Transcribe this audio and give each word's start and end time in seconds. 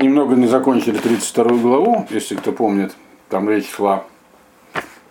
Немного 0.00 0.34
не 0.36 0.46
закончили 0.46 0.98
32 0.98 1.44
главу, 1.58 2.06
если 2.10 2.34
кто 2.36 2.52
помнит. 2.52 2.94
Там 3.28 3.48
речь 3.48 3.70
шла 3.70 4.04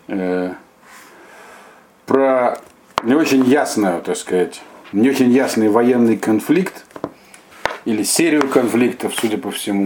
э, 0.07 0.53
про 2.05 2.57
не 3.03 3.13
очень 3.13 3.43
ясную, 3.45 4.01
так 4.01 4.17
сказать, 4.17 4.61
не 4.91 5.09
очень 5.09 5.29
ясный 5.29 5.69
военный 5.69 6.17
конфликт 6.17 6.85
или 7.85 8.03
серию 8.03 8.47
конфликтов, 8.47 9.13
судя 9.15 9.37
по 9.37 9.51
всему, 9.51 9.85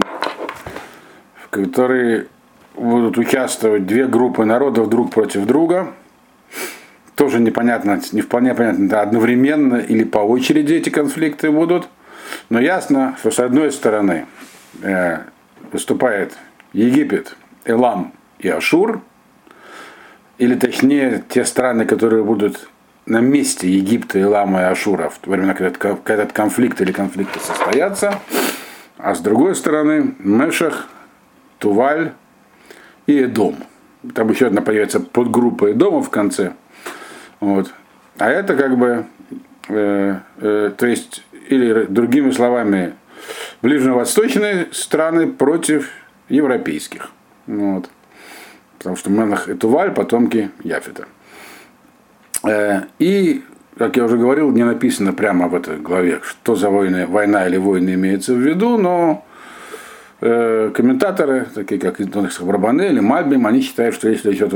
в 1.34 1.48
которые 1.50 2.28
будут 2.74 3.18
участвовать 3.18 3.86
две 3.86 4.06
группы 4.06 4.44
народов 4.44 4.88
друг 4.88 5.10
против 5.10 5.44
друга. 5.44 5.92
Тоже 7.14 7.40
непонятно, 7.40 8.00
не 8.12 8.22
вполне 8.22 8.54
понятно, 8.54 8.88
да, 8.88 9.02
одновременно 9.02 9.76
или 9.76 10.04
по 10.04 10.18
очереди 10.18 10.74
эти 10.74 10.88
конфликты 10.88 11.50
будут. 11.50 11.88
Но 12.48 12.60
ясно, 12.60 13.16
что 13.18 13.30
с 13.30 13.38
одной 13.38 13.72
стороны 13.72 14.26
э, 14.82 15.18
выступает 15.70 16.36
Египет, 16.72 17.36
Элам 17.64 18.12
и 18.38 18.48
Ашур, 18.48 19.00
или 20.38 20.54
точнее 20.54 21.22
те 21.28 21.44
страны, 21.44 21.84
которые 21.84 22.24
будут 22.24 22.68
на 23.06 23.20
месте 23.20 23.68
Египта, 23.68 24.20
Илама 24.20 24.60
и 24.60 24.64
Ашура 24.64 25.08
в 25.08 25.18
то 25.18 25.30
время, 25.30 25.54
когда 25.54 25.96
этот 26.06 26.32
конфликт 26.32 26.80
или 26.80 26.92
конфликты 26.92 27.38
состоятся, 27.40 28.20
а 28.98 29.14
с 29.14 29.20
другой 29.20 29.54
стороны 29.54 30.14
Мешах, 30.18 30.88
Туваль 31.58 32.12
и 33.06 33.18
Эдом. 33.18 33.56
Там 34.14 34.30
еще 34.30 34.48
одна 34.48 34.62
появится 34.62 35.00
подгруппа 35.00 35.72
Эдома 35.72 36.02
в 36.02 36.10
конце. 36.10 36.54
Вот. 37.40 37.72
А 38.18 38.30
это 38.30 38.56
как 38.56 38.76
бы, 38.76 39.06
э, 39.68 40.16
э, 40.38 40.72
то 40.76 40.86
есть, 40.86 41.24
или 41.48 41.84
другими 41.84 42.30
словами, 42.30 42.94
ближневосточные 43.62 44.68
страны 44.72 45.26
против 45.26 45.88
европейских. 46.28 47.10
Вот. 47.46 47.88
Потому 48.78 48.96
что 48.96 49.10
Менах 49.10 49.48
и 49.48 49.54
Туваль 49.54 49.92
потомки 49.92 50.50
Яфета. 50.64 51.06
Э, 52.44 52.82
и, 52.98 53.42
как 53.78 53.96
я 53.96 54.04
уже 54.04 54.16
говорил, 54.16 54.50
не 54.50 54.64
написано 54.64 55.12
прямо 55.12 55.48
в 55.48 55.54
этой 55.54 55.78
главе, 55.78 56.20
что 56.22 56.56
за 56.56 56.70
войны, 56.70 57.06
война 57.06 57.46
или 57.46 57.56
войны 57.56 57.94
имеется 57.94 58.34
в 58.34 58.38
виду, 58.38 58.76
но 58.78 59.24
э, 60.20 60.72
комментаторы, 60.74 61.46
такие 61.54 61.80
как 61.80 62.00
Барбане 62.40 62.88
или 62.88 63.00
Мальбим, 63.00 63.46
они 63.46 63.60
считают, 63.60 63.94
что 63.94 64.08
если 64.08 64.32
идет 64.32 64.50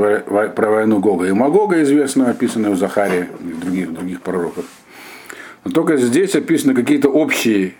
про 0.55 0.69
войну 0.69 0.99
Гога 0.99 1.25
и 1.25 1.31
Магога, 1.31 1.81
известную, 1.83 2.31
описанную 2.31 2.73
в 2.73 2.77
Захаре 2.77 3.29
и 3.39 3.53
других, 3.53 3.93
других 3.93 4.21
пророках, 4.21 4.65
но 5.67 5.73
только 5.73 5.97
здесь 5.97 6.33
описаны 6.33 6.73
какие-то 6.73 7.09
общие 7.09 7.73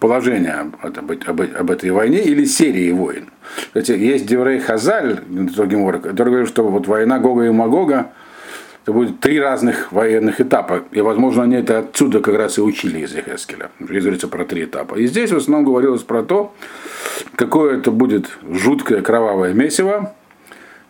положения 0.00 0.54
об, 0.82 0.98
об, 0.98 1.12
об, 1.12 1.40
об 1.40 1.70
этой 1.70 1.90
войне 1.90 2.20
или 2.20 2.44
серии 2.44 2.90
войн. 2.90 3.26
Кстати, 3.66 3.92
есть 3.92 4.26
Деврей 4.26 4.58
Хазаль, 4.58 5.20
который 6.02 6.30
говорит, 6.30 6.48
что 6.48 6.66
вот 6.66 6.88
война 6.88 7.20
Гога 7.20 7.44
и 7.44 7.50
Магога 7.50 8.10
это 8.82 8.92
будет 8.92 9.20
три 9.20 9.38
разных 9.38 9.92
военных 9.92 10.40
этапа. 10.40 10.82
И, 10.90 11.00
возможно, 11.00 11.44
они 11.44 11.54
это 11.54 11.78
отсюда 11.78 12.18
как 12.18 12.34
раз 12.34 12.58
и 12.58 12.60
учили 12.60 12.98
из 12.98 13.14
Ехескеля. 13.14 13.70
Здесь 13.78 14.02
говорится 14.02 14.26
про 14.26 14.44
три 14.44 14.64
этапа. 14.64 14.96
И 14.96 15.06
здесь 15.06 15.30
в 15.30 15.36
основном 15.36 15.64
говорилось 15.64 16.02
про 16.02 16.24
то, 16.24 16.52
какое 17.36 17.78
это 17.78 17.92
будет 17.92 18.30
жуткое 18.50 19.00
кровавое 19.00 19.52
месиво, 19.52 20.12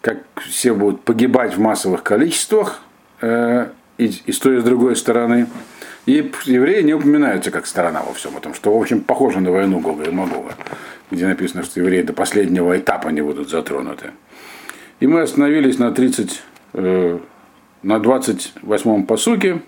как 0.01 0.21
все 0.49 0.73
будут 0.73 1.03
погибать 1.03 1.59
в 1.59 1.61
массовых 1.61 2.03
количествах, 2.03 2.81
э, 3.21 3.67
и, 3.99 4.11
и 4.25 4.33
с 4.33 4.39
той 4.39 4.57
и 4.57 4.61
с 4.61 4.65
другой 4.65 4.97
стороны. 4.97 5.47
И 6.07 6.31
евреи 6.45 6.83
не 6.83 6.95
упоминаются 6.95 7.51
как 7.51 7.67
сторона 7.67 8.03
во 8.03 8.13
всем 8.13 8.37
этом, 8.37 8.55
что, 8.55 8.77
в 8.77 8.81
общем, 8.81 9.01
похоже 9.03 9.41
на 9.41 9.53
войну 9.53 9.79
Гога 9.81 10.05
и 10.05 10.11
Магога, 10.11 10.55
где 11.11 11.27
написано, 11.27 11.63
что 11.63 11.81
евреи 11.81 12.03
до 12.03 12.13
последнего 12.13 12.77
этапа 12.77 13.09
не 13.09 13.21
будут 13.21 13.51
затронуты. 13.51 14.11
И 15.01 15.07
мы 15.07 15.21
остановились 15.21 15.79
на 15.79 15.93
30 15.93 16.43
на 17.83 17.97
28-м 17.97 19.07
посуке, 19.07 19.63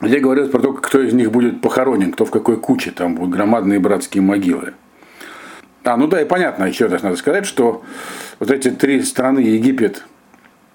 где 0.00 0.18
говорят 0.18 0.50
про 0.50 0.60
то, 0.60 0.72
кто 0.72 1.00
из 1.00 1.12
них 1.12 1.30
будет 1.30 1.60
похоронен, 1.60 2.12
кто 2.12 2.24
в 2.24 2.30
какой 2.30 2.58
куче, 2.58 2.90
там 2.90 3.14
будут 3.14 3.30
громадные 3.30 3.78
братские 3.78 4.22
могилы. 4.22 4.74
А, 5.84 5.96
ну 5.96 6.06
да, 6.06 6.20
и 6.20 6.24
понятно, 6.24 6.64
еще 6.64 6.86
раз 6.86 7.02
надо 7.02 7.16
сказать, 7.16 7.46
что 7.46 7.82
вот 8.38 8.50
эти 8.50 8.70
три 8.70 9.02
страны, 9.02 9.40
Египет, 9.40 10.04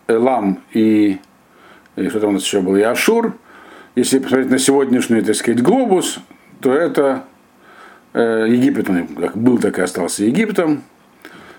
Элам 0.08 0.60
и, 0.74 1.20
и 1.96 2.10
что 2.10 2.20
там 2.20 2.30
у 2.30 2.34
нас 2.34 2.44
еще 2.44 2.62
было, 2.62 2.78
и 2.78 2.82
Ашур, 2.82 3.38
если 3.98 4.20
посмотреть 4.20 4.52
на 4.52 4.60
сегодняшний, 4.60 5.22
так 5.22 5.36
сказать, 5.36 5.62
глобус, 5.64 6.20
то 6.62 6.72
это 6.72 7.24
э, 8.14 8.46
Египет, 8.48 8.90
он 8.90 9.08
был, 9.34 9.58
так 9.58 9.80
и 9.80 9.82
остался 9.82 10.24
Египтом, 10.24 10.84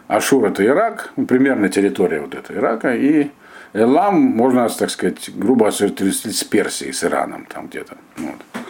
Ашур 0.06 0.46
это 0.46 0.64
Ирак, 0.64 1.12
ну, 1.16 1.26
примерно 1.26 1.68
территория 1.68 2.20
вот 2.20 2.36
эта 2.36 2.54
Ирака, 2.54 2.94
и 2.94 3.30
Элам 3.72 4.20
можно, 4.20 4.68
так 4.68 4.88
сказать, 4.90 5.30
грубо 5.34 5.66
ассоциировать 5.66 6.14
с 6.14 6.44
Персией, 6.44 6.92
с 6.92 7.02
Ираном 7.02 7.44
там 7.52 7.66
где-то. 7.66 7.96
Вот. 8.18 8.64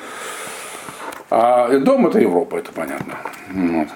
А 1.29 1.69
Эдом 1.71 2.07
это 2.07 2.21
Европа, 2.21 2.57
это 2.57 2.73
понятно. 2.73 3.19
Вот. 3.53 3.89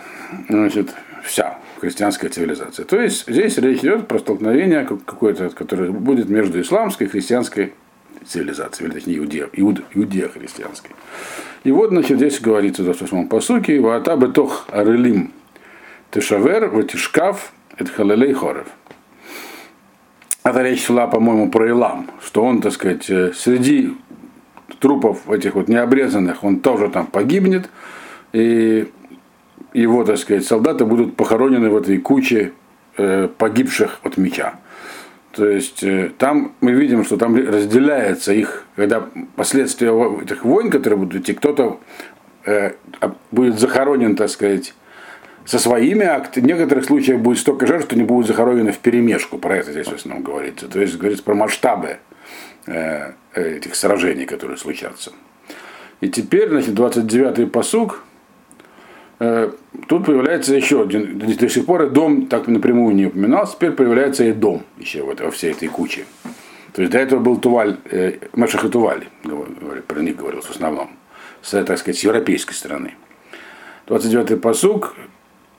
Значит, 0.50 0.91
вся 1.25 1.56
христианская 1.81 2.28
цивилизация. 2.28 2.84
То 2.84 3.00
есть 3.00 3.27
здесь 3.27 3.56
речь 3.56 3.78
идет 3.78 4.06
про 4.06 4.19
столкновение 4.19 4.84
какое-то, 4.84 5.49
которое 5.49 5.91
будет 5.91 6.28
между 6.28 6.61
исламской 6.61 7.06
и 7.06 7.11
христианской 7.11 7.72
цивилизацией, 8.27 8.88
или 8.88 8.94
точнее 8.94 9.19
иудея, 9.19 9.49
иуд, 9.53 9.83
иудео-христианской. 9.94 10.91
И 11.65 11.71
вот, 11.71 11.91
значит, 11.91 12.16
здесь 12.16 12.41
говорится 12.41 12.83
в 12.83 12.88
28-м 12.88 13.28
посуке, 13.28 13.81
«Ваата 13.81 14.16
бетох 14.16 14.66
арелим 14.71 15.33
тешавер 16.10 16.69
ватишкав 16.69 17.53
эт 17.78 17.88
халалей 17.88 18.32
хорев». 18.32 18.66
Это 20.44 20.62
речь 20.62 20.87
шла, 20.87 21.06
по-моему, 21.06 21.50
про 21.50 21.69
Илам, 21.69 22.11
что 22.21 22.43
он, 22.43 22.61
так 22.61 22.72
сказать, 22.72 23.09
э, 23.09 23.32
среди 23.32 23.94
трупов 24.81 25.31
этих 25.31 25.55
вот 25.55 25.69
необрезанных, 25.69 26.43
он 26.43 26.59
тоже 26.59 26.88
там 26.88 27.06
погибнет, 27.06 27.71
и 28.32 28.91
его, 29.72 30.05
так 30.05 30.19
сказать, 30.19 30.44
солдаты 30.44 30.84
будут 30.84 31.16
похоронены 31.16 31.71
в 31.71 31.77
этой 31.77 31.99
куче 31.99 32.53
э, 32.97 33.28
погибших 33.38 34.00
от 34.03 34.16
меча. 34.16 34.55
То 35.32 35.48
есть 35.48 35.82
э, 35.82 36.10
там 36.19 36.53
мы 36.60 36.72
видим, 36.72 37.04
что 37.04 37.16
там 37.16 37.34
разделяется 37.34 38.32
их, 38.32 38.65
когда 38.76 39.09
последствия 39.34 39.91
этих 40.22 40.44
войн, 40.44 40.70
которые 40.70 40.98
будут 40.98 41.22
идти, 41.22 41.32
кто-то 41.32 41.81
э, 42.44 42.72
будет 43.31 43.59
захоронен, 43.59 44.15
так 44.15 44.28
сказать, 44.28 44.75
со 45.47 45.59
своими 45.59 46.04
актами. 46.04 46.44
В 46.44 46.47
некоторых 46.47 46.84
случаях 46.84 47.20
будет 47.20 47.38
столько 47.38 47.66
жертв, 47.66 47.87
что 47.87 47.97
не 47.97 48.04
будут 48.04 48.26
захоронены 48.26 48.72
в 48.72 48.78
перемешку. 48.78 49.38
Про 49.38 49.56
это 49.56 49.72
здесь 49.72 49.88
в 49.88 49.94
основном 49.94 50.22
говорится. 50.22 50.69
То 50.69 50.81
есть 50.81 50.97
говорится 50.98 51.25
про 51.25 51.34
масштабы 51.34 51.97
э, 52.66 53.12
этих 53.34 53.75
сражений, 53.75 54.26
которые 54.26 54.59
случатся. 54.59 55.12
И 56.03 56.09
теперь, 56.09 56.49
значит, 56.49 56.75
29-й 56.75 57.47
посуг, 57.47 58.04
тут 59.88 60.06
появляется 60.06 60.55
еще 60.55 60.83
один, 60.83 61.19
до 61.19 61.49
сих 61.49 61.66
пор 61.66 61.83
и 61.84 61.91
дом 61.91 62.27
так 62.27 62.49
напрямую 62.49 62.94
не 62.94 63.06
упоминался, 63.06 63.55
теперь 63.55 63.72
появляется 63.72 64.25
и 64.25 64.33
дом 64.33 64.62
еще 64.78 65.03
вот 65.03 65.21
во 65.21 65.31
всей 65.31 65.53
этой 65.53 65.69
куче. 65.69 66.05
То 66.72 66.83
есть 66.83 66.93
до 66.93 66.99
этого 66.99 67.21
был 67.21 67.37
Туваль, 67.37 67.77
э, 67.91 68.15
Машах 68.34 68.65
и 68.65 68.69
Туваль, 68.69 69.05
про 69.87 70.00
них 70.00 70.16
говорилось 70.16 70.47
в 70.47 70.50
основном, 70.50 70.91
с, 71.43 71.50
так 71.65 71.78
сказать, 71.78 71.99
с 71.99 72.05
европейской 72.05 72.55
стороны. 72.55 72.94
29-й 73.87 74.37
посуг, 74.37 74.94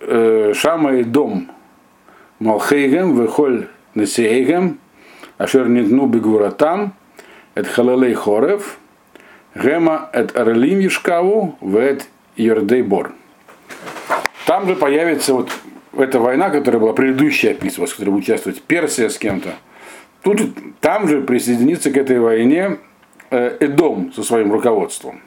Э, 0.06 0.52
Шама 0.54 0.96
и 0.96 1.04
дом 1.04 1.50
Малхейгем, 2.40 3.22
Вехоль 3.22 3.68
Несейгем, 3.96 4.80
Ашер 5.38 5.70
Нигну 5.70 6.08
Бегуратам, 6.08 6.94
Эт 7.56 7.68
Халалей 7.68 8.14
Хорев, 8.14 8.80
Гема 9.56 10.10
Эт 10.12 10.36
Арлим 10.36 10.80
Ешкаву, 10.80 11.56
Вет 11.62 12.08
Йордейбор. 12.36 13.14
Там 14.46 14.68
же 14.68 14.76
появится 14.76 15.34
вот 15.34 15.50
эта 15.98 16.20
война, 16.20 16.50
которая 16.50 16.82
была 16.82 16.94
предыдущая 16.94 17.52
описывалась, 17.52 17.92
в 17.92 17.96
которой 17.96 18.12
будет 18.12 18.24
участвовать 18.24 18.62
Персия 18.62 19.10
с 19.10 19.18
кем-то. 19.18 19.54
Тут, 20.22 20.42
там 20.80 21.08
же 21.08 21.22
присоединится 21.22 21.92
к 21.92 21.98
этой 21.98 22.20
войне 22.20 22.78
э, 23.30 23.58
Эдом 23.60 24.12
со 24.14 24.24
своим 24.24 24.52
руководством 24.52 25.22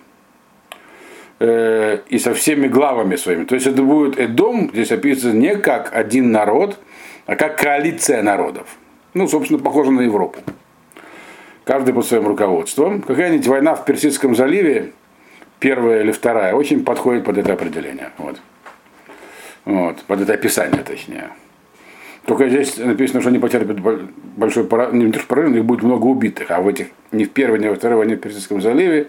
э, 1.39 1.99
и 2.09 2.19
со 2.19 2.35
всеми 2.35 2.67
главами 2.67 3.17
своими. 3.17 3.45
То 3.45 3.55
есть 3.55 3.67
это 3.67 3.83
будет 3.83 4.19
Эдом, 4.19 4.71
здесь 4.73 4.93
описывается 4.93 5.37
не 5.37 5.57
как 5.57 5.95
один 5.95 6.33
народ, 6.33 6.79
а 7.27 7.37
как 7.37 7.59
коалиция 7.59 8.23
народов. 8.23 8.77
Ну, 9.15 9.29
собственно, 9.29 9.59
похоже 9.61 9.91
на 9.91 10.03
Европу. 10.03 10.41
Каждый 11.65 11.93
под 11.93 12.07
своим 12.07 12.27
руководством. 12.29 13.03
Какая-нибудь 13.03 13.47
война 13.49 13.75
в 13.75 13.85
Персидском 13.85 14.37
заливе, 14.37 14.93
первая 15.59 16.03
или 16.03 16.13
вторая, 16.13 16.55
очень 16.55 16.85
подходит 16.85 17.25
под 17.25 17.39
это 17.39 17.55
определение. 17.55 18.11
Вот. 18.19 18.41
Вот, 19.67 20.03
под 20.05 20.21
это 20.21 20.33
описание, 20.33 20.83
точнее. 20.83 21.31
Только 22.25 22.49
здесь 22.49 22.79
написано, 22.79 23.21
что 23.21 23.31
они 23.31 23.39
потерпят 23.39 23.79
большой 24.37 24.65
поражение, 24.65 25.07
не 25.09 25.13
то, 25.13 25.21
поражение, 25.27 25.59
их 25.59 25.65
будет 25.65 25.83
много 25.83 26.07
убитых, 26.07 26.51
а 26.51 26.61
в 26.61 26.69
этих, 26.69 26.87
ни 27.13 27.25
в 27.25 27.31
первой, 27.31 27.59
ни 27.59 27.69
во 27.69 27.75
второй 27.75 27.99
войне 27.99 28.17
в 28.17 28.21
Персидском 28.21 28.63
заливе 28.63 29.09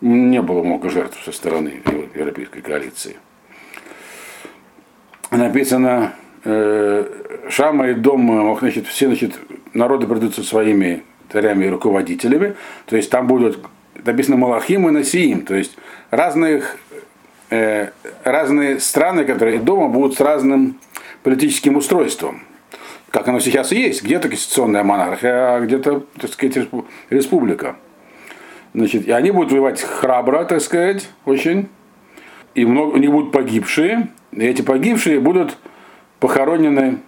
не 0.00 0.40
было 0.42 0.62
много 0.62 0.90
жертв 0.90 1.22
со 1.24 1.32
стороны 1.32 1.82
европейской 2.14 2.60
коалиции. 2.60 3.16
Написано, 5.30 6.14
э, 6.44 7.04
Шама 7.50 7.88
и 7.88 7.94
Дом, 7.94 8.56
значит, 8.60 8.86
все 8.86 9.06
значит, 9.06 9.38
народы 9.74 10.06
придут 10.06 10.36
со 10.36 10.44
своими 10.44 11.02
царями 11.32 11.66
и 11.66 11.68
руководителями, 11.68 12.54
то 12.86 12.96
есть 12.96 13.10
там 13.10 13.26
будут 13.26 13.58
написано 14.04 14.36
Малахим 14.36 14.88
и 14.88 14.92
Насиим, 14.92 15.42
то 15.42 15.54
есть 15.54 15.76
разных, 16.10 16.78
э, 17.50 17.90
разные 18.24 18.80
страны, 18.80 19.24
которые 19.24 19.58
дома 19.58 19.88
будут 19.88 20.16
с 20.16 20.20
разным 20.20 20.78
политическим 21.22 21.76
устройством. 21.76 22.42
Как 23.10 23.28
оно 23.28 23.40
сейчас 23.40 23.72
и 23.72 23.80
есть. 23.80 24.02
Где-то 24.02 24.28
конституционная 24.28 24.82
монархия, 24.82 25.56
а 25.56 25.60
где-то, 25.60 26.04
так 26.20 26.30
сказать, 26.30 26.68
республика. 27.10 27.76
Значит, 28.74 29.06
и 29.06 29.10
они 29.10 29.30
будут 29.30 29.52
воевать 29.52 29.80
храбро, 29.80 30.44
так 30.44 30.60
сказать, 30.60 31.08
очень. 31.24 31.68
И 32.54 32.64
много, 32.64 32.94
у 32.94 32.96
них 32.98 33.10
будут 33.10 33.32
погибшие. 33.32 34.08
И 34.32 34.44
эти 34.44 34.62
погибшие 34.62 35.18
будут 35.20 35.56
похоронены 36.20 36.98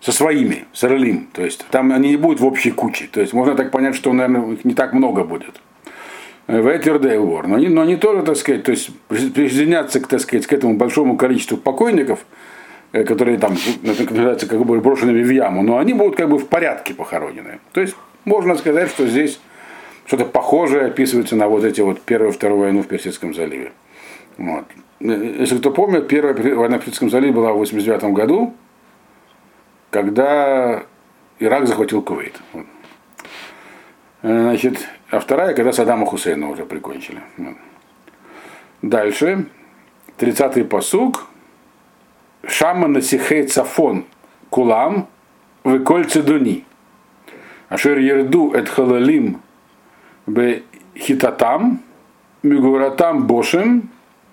со 0.00 0.12
своими, 0.12 0.64
с 0.72 0.84
Орлим. 0.84 1.28
То 1.32 1.44
есть 1.44 1.66
там 1.70 1.92
они 1.92 2.10
не 2.10 2.16
будут 2.16 2.40
в 2.40 2.46
общей 2.46 2.70
куче. 2.70 3.08
То 3.12 3.20
есть 3.20 3.32
можно 3.32 3.54
так 3.54 3.70
понять, 3.70 3.94
что, 3.94 4.12
наверное, 4.12 4.54
их 4.54 4.64
не 4.64 4.74
так 4.74 4.92
много 4.92 5.24
будет. 5.24 5.60
В 6.50 6.76
Этердейвор. 6.76 7.46
Но 7.46 7.56
они, 7.56 7.68
но 7.68 7.82
они 7.82 7.96
тоже, 7.96 8.22
так 8.22 8.36
сказать, 8.36 8.64
то 8.64 8.72
есть 8.72 8.90
присоединяться, 9.08 10.00
так 10.00 10.20
сказать, 10.20 10.46
к 10.46 10.52
этому 10.52 10.74
большому 10.74 11.16
количеству 11.16 11.56
покойников, 11.56 12.20
э, 12.92 13.04
которые 13.04 13.38
там 13.38 13.56
называются 13.82 14.48
как 14.48 14.64
бы 14.64 14.80
брошенными 14.80 15.22
в 15.22 15.30
яму, 15.30 15.62
но 15.62 15.78
они 15.78 15.94
будут 15.94 16.16
как 16.16 16.28
бы 16.28 16.38
в 16.38 16.48
порядке 16.48 16.92
похоронены. 16.92 17.60
То 17.72 17.80
есть 17.80 17.94
можно 18.24 18.56
сказать, 18.56 18.90
что 18.90 19.06
здесь 19.06 19.38
что-то 20.06 20.24
похожее 20.24 20.86
описывается 20.86 21.36
на 21.36 21.46
вот 21.46 21.62
эти 21.62 21.82
вот 21.82 22.00
первую 22.00 22.32
и 22.32 22.34
вторую 22.34 22.60
войну 22.62 22.82
в 22.82 22.88
Персидском 22.88 23.32
заливе. 23.32 23.70
Вот. 24.36 24.64
Если 24.98 25.56
кто 25.58 25.70
помнит, 25.70 26.08
первая 26.08 26.34
война 26.56 26.78
в 26.78 26.80
Персидском 26.80 27.10
заливе 27.10 27.32
была 27.32 27.52
в 27.52 27.58
89 27.58 28.12
году, 28.12 28.54
когда 29.90 30.82
Ирак 31.38 31.68
захватил 31.68 32.02
Кувейт. 32.02 32.40
Значит, 34.22 34.88
а 35.10 35.18
вторая, 35.18 35.54
когда 35.54 35.72
Саддама 35.72 36.06
Хусейна 36.06 36.48
уже 36.48 36.64
прикончили. 36.64 37.20
Дальше, 38.82 39.46
30-й 40.18 40.64
посуг. 40.64 41.26
Шама 42.46 42.88
насихей 42.88 43.46
цафон 43.46 44.06
кулам 44.48 45.08
выколь 45.62 46.06
цедуни. 46.06 46.64
Ашер 47.68 47.98
ерду 47.98 48.52
эт 48.54 48.68
халалим 48.68 49.42
бе 50.26 50.62
хитатам 50.96 51.82
мигуратам 52.42 53.26
бошем 53.26 53.90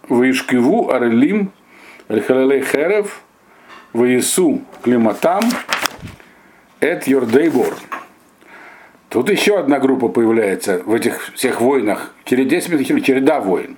вишкиву 0.09 0.89
арелим 0.89 1.51
эль 2.07 2.21
херев 2.21 3.21
Ваису 3.91 4.61
климатам 4.81 5.43
эт 6.79 7.07
Йордейбор. 7.07 7.75
Тут 9.09 9.29
еще 9.29 9.57
одна 9.59 9.79
группа 9.79 10.09
появляется 10.09 10.81
в 10.85 10.93
этих 10.93 11.33
всех 11.33 11.61
войнах. 11.61 12.13
Через 12.25 12.49
череда 13.03 13.39
войн. 13.39 13.77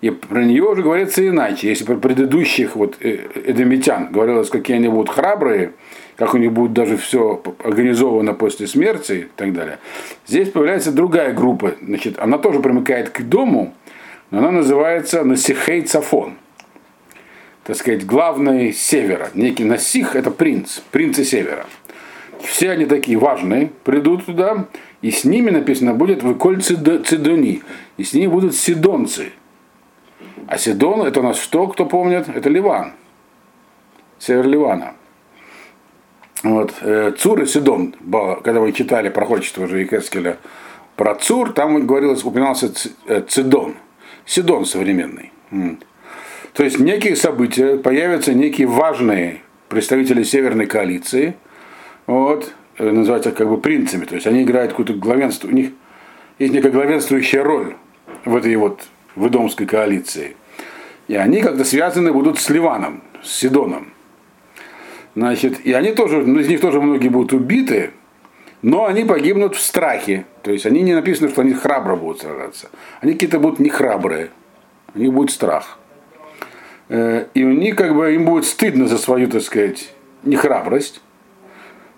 И 0.00 0.10
про 0.10 0.44
нее 0.44 0.62
уже 0.62 0.82
говорится 0.82 1.26
иначе. 1.26 1.68
Если 1.68 1.84
про 1.84 1.96
предыдущих 1.96 2.76
вот 2.76 2.96
э, 3.00 3.18
эдемитян 3.46 4.12
говорилось, 4.12 4.48
какие 4.48 4.76
они 4.76 4.88
будут 4.88 5.10
храбрые, 5.10 5.72
как 6.16 6.34
у 6.34 6.38
них 6.38 6.52
будет 6.52 6.72
даже 6.72 6.96
все 6.96 7.42
организовано 7.62 8.34
после 8.34 8.66
смерти 8.66 9.12
и 9.12 9.26
так 9.36 9.52
далее. 9.52 9.78
Здесь 10.26 10.50
появляется 10.50 10.92
другая 10.92 11.32
группа. 11.32 11.74
Значит, 11.82 12.18
она 12.18 12.38
тоже 12.38 12.60
примыкает 12.60 13.10
к 13.10 13.22
дому, 13.22 13.74
но 14.30 14.38
она 14.38 14.50
называется 14.50 15.24
Насихей 15.24 15.82
Цафон 15.82 16.34
так 17.66 17.74
сказать, 17.74 18.06
главный 18.06 18.72
севера. 18.72 19.30
Некий 19.34 19.64
Насих– 19.64 20.14
это 20.14 20.30
принц, 20.30 20.78
принцы 20.92 21.24
севера. 21.24 21.66
Все 22.46 22.70
они 22.70 22.86
такие 22.86 23.18
важные, 23.18 23.72
придут 23.84 24.26
туда, 24.26 24.66
и 25.02 25.10
с 25.10 25.24
ними 25.24 25.50
написано 25.50 25.94
будет 25.94 26.22
«Выколь 26.22 26.62
Цидони», 26.62 27.62
и 27.96 28.04
с 28.04 28.12
ними 28.12 28.28
будут 28.28 28.54
сидонцы. 28.54 29.32
А 30.46 30.56
Сидон– 30.56 31.02
это 31.06 31.20
у 31.20 31.22
нас 31.24 31.38
что, 31.38 31.66
кто 31.66 31.86
помнит? 31.86 32.28
Это 32.28 32.48
Ливан, 32.48 32.92
север 34.18 34.46
Ливана. 34.46 34.94
Вот, 36.44 36.72
э, 36.82 37.12
Цур 37.18 37.42
и 37.42 37.46
Сидон, 37.46 37.94
когда 38.44 38.60
вы 38.60 38.72
читали 38.72 39.08
пророчество 39.08 39.64
уже 39.64 39.80
Екескеля 39.80 40.38
про 40.94 41.16
Цур, 41.16 41.52
там 41.52 41.84
говорилось, 41.84 42.22
упоминался 42.22 42.72
э, 43.08 43.22
Цидон, 43.26 43.74
Сидон 44.24 44.66
современный. 44.66 45.32
То 46.52 46.62
есть 46.62 46.78
некие 46.78 47.16
события, 47.16 47.76
появятся 47.76 48.34
некие 48.34 48.68
важные 48.68 49.42
представители 49.68 50.22
Северной 50.22 50.66
коалиции, 50.66 51.34
вот, 52.06 52.52
э, 52.78 52.90
называются 52.90 53.32
как 53.32 53.48
бы 53.48 53.58
принцами, 53.58 54.04
то 54.04 54.14
есть 54.14 54.26
они 54.26 54.42
играют 54.42 54.72
какую-то 54.72 54.94
главенство, 54.94 55.48
у 55.48 55.52
них 55.52 55.70
есть 56.38 56.52
некая 56.52 56.70
главенствующая 56.70 57.42
роль 57.42 57.74
в 58.24 58.36
этой 58.36 58.54
вот 58.56 58.82
выдомской 59.14 59.66
коалиции. 59.66 60.36
И 61.08 61.14
они 61.14 61.40
как-то 61.40 61.64
связаны 61.64 62.12
будут 62.12 62.38
с 62.38 62.50
Ливаном, 62.50 63.02
с 63.22 63.32
Сидоном. 63.32 63.92
Значит, 65.14 65.64
и 65.64 65.72
они 65.72 65.92
тоже, 65.92 66.26
ну, 66.26 66.40
из 66.40 66.48
них 66.48 66.60
тоже 66.60 66.80
многие 66.80 67.08
будут 67.08 67.32
убиты, 67.32 67.92
но 68.62 68.84
они 68.84 69.04
погибнут 69.04 69.54
в 69.54 69.60
страхе. 69.60 70.26
То 70.42 70.50
есть 70.50 70.66
они 70.66 70.82
не 70.82 70.94
написано, 70.94 71.28
что 71.30 71.40
они 71.40 71.54
храбро 71.54 71.96
будут 71.96 72.20
сражаться. 72.20 72.68
Они 73.00 73.14
какие-то 73.14 73.38
будут 73.38 73.58
не 73.58 73.70
храбрые. 73.70 74.30
У 74.94 74.98
них 74.98 75.12
будет 75.12 75.30
страх. 75.30 75.78
Э, 76.88 77.26
и 77.32 77.44
у 77.44 77.52
них 77.52 77.76
как 77.76 77.94
бы 77.94 78.14
им 78.14 78.24
будет 78.24 78.44
стыдно 78.44 78.88
за 78.88 78.98
свою, 78.98 79.28
так 79.28 79.42
сказать, 79.42 79.92
нехрабрость, 80.22 81.00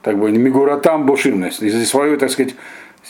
так 0.02 0.18
бы 0.18 0.30
мигуратам 0.30 1.06
бушимность, 1.06 1.62
из-за 1.62 1.84
своей, 1.84 2.16
так 2.16 2.30
сказать, 2.30 2.54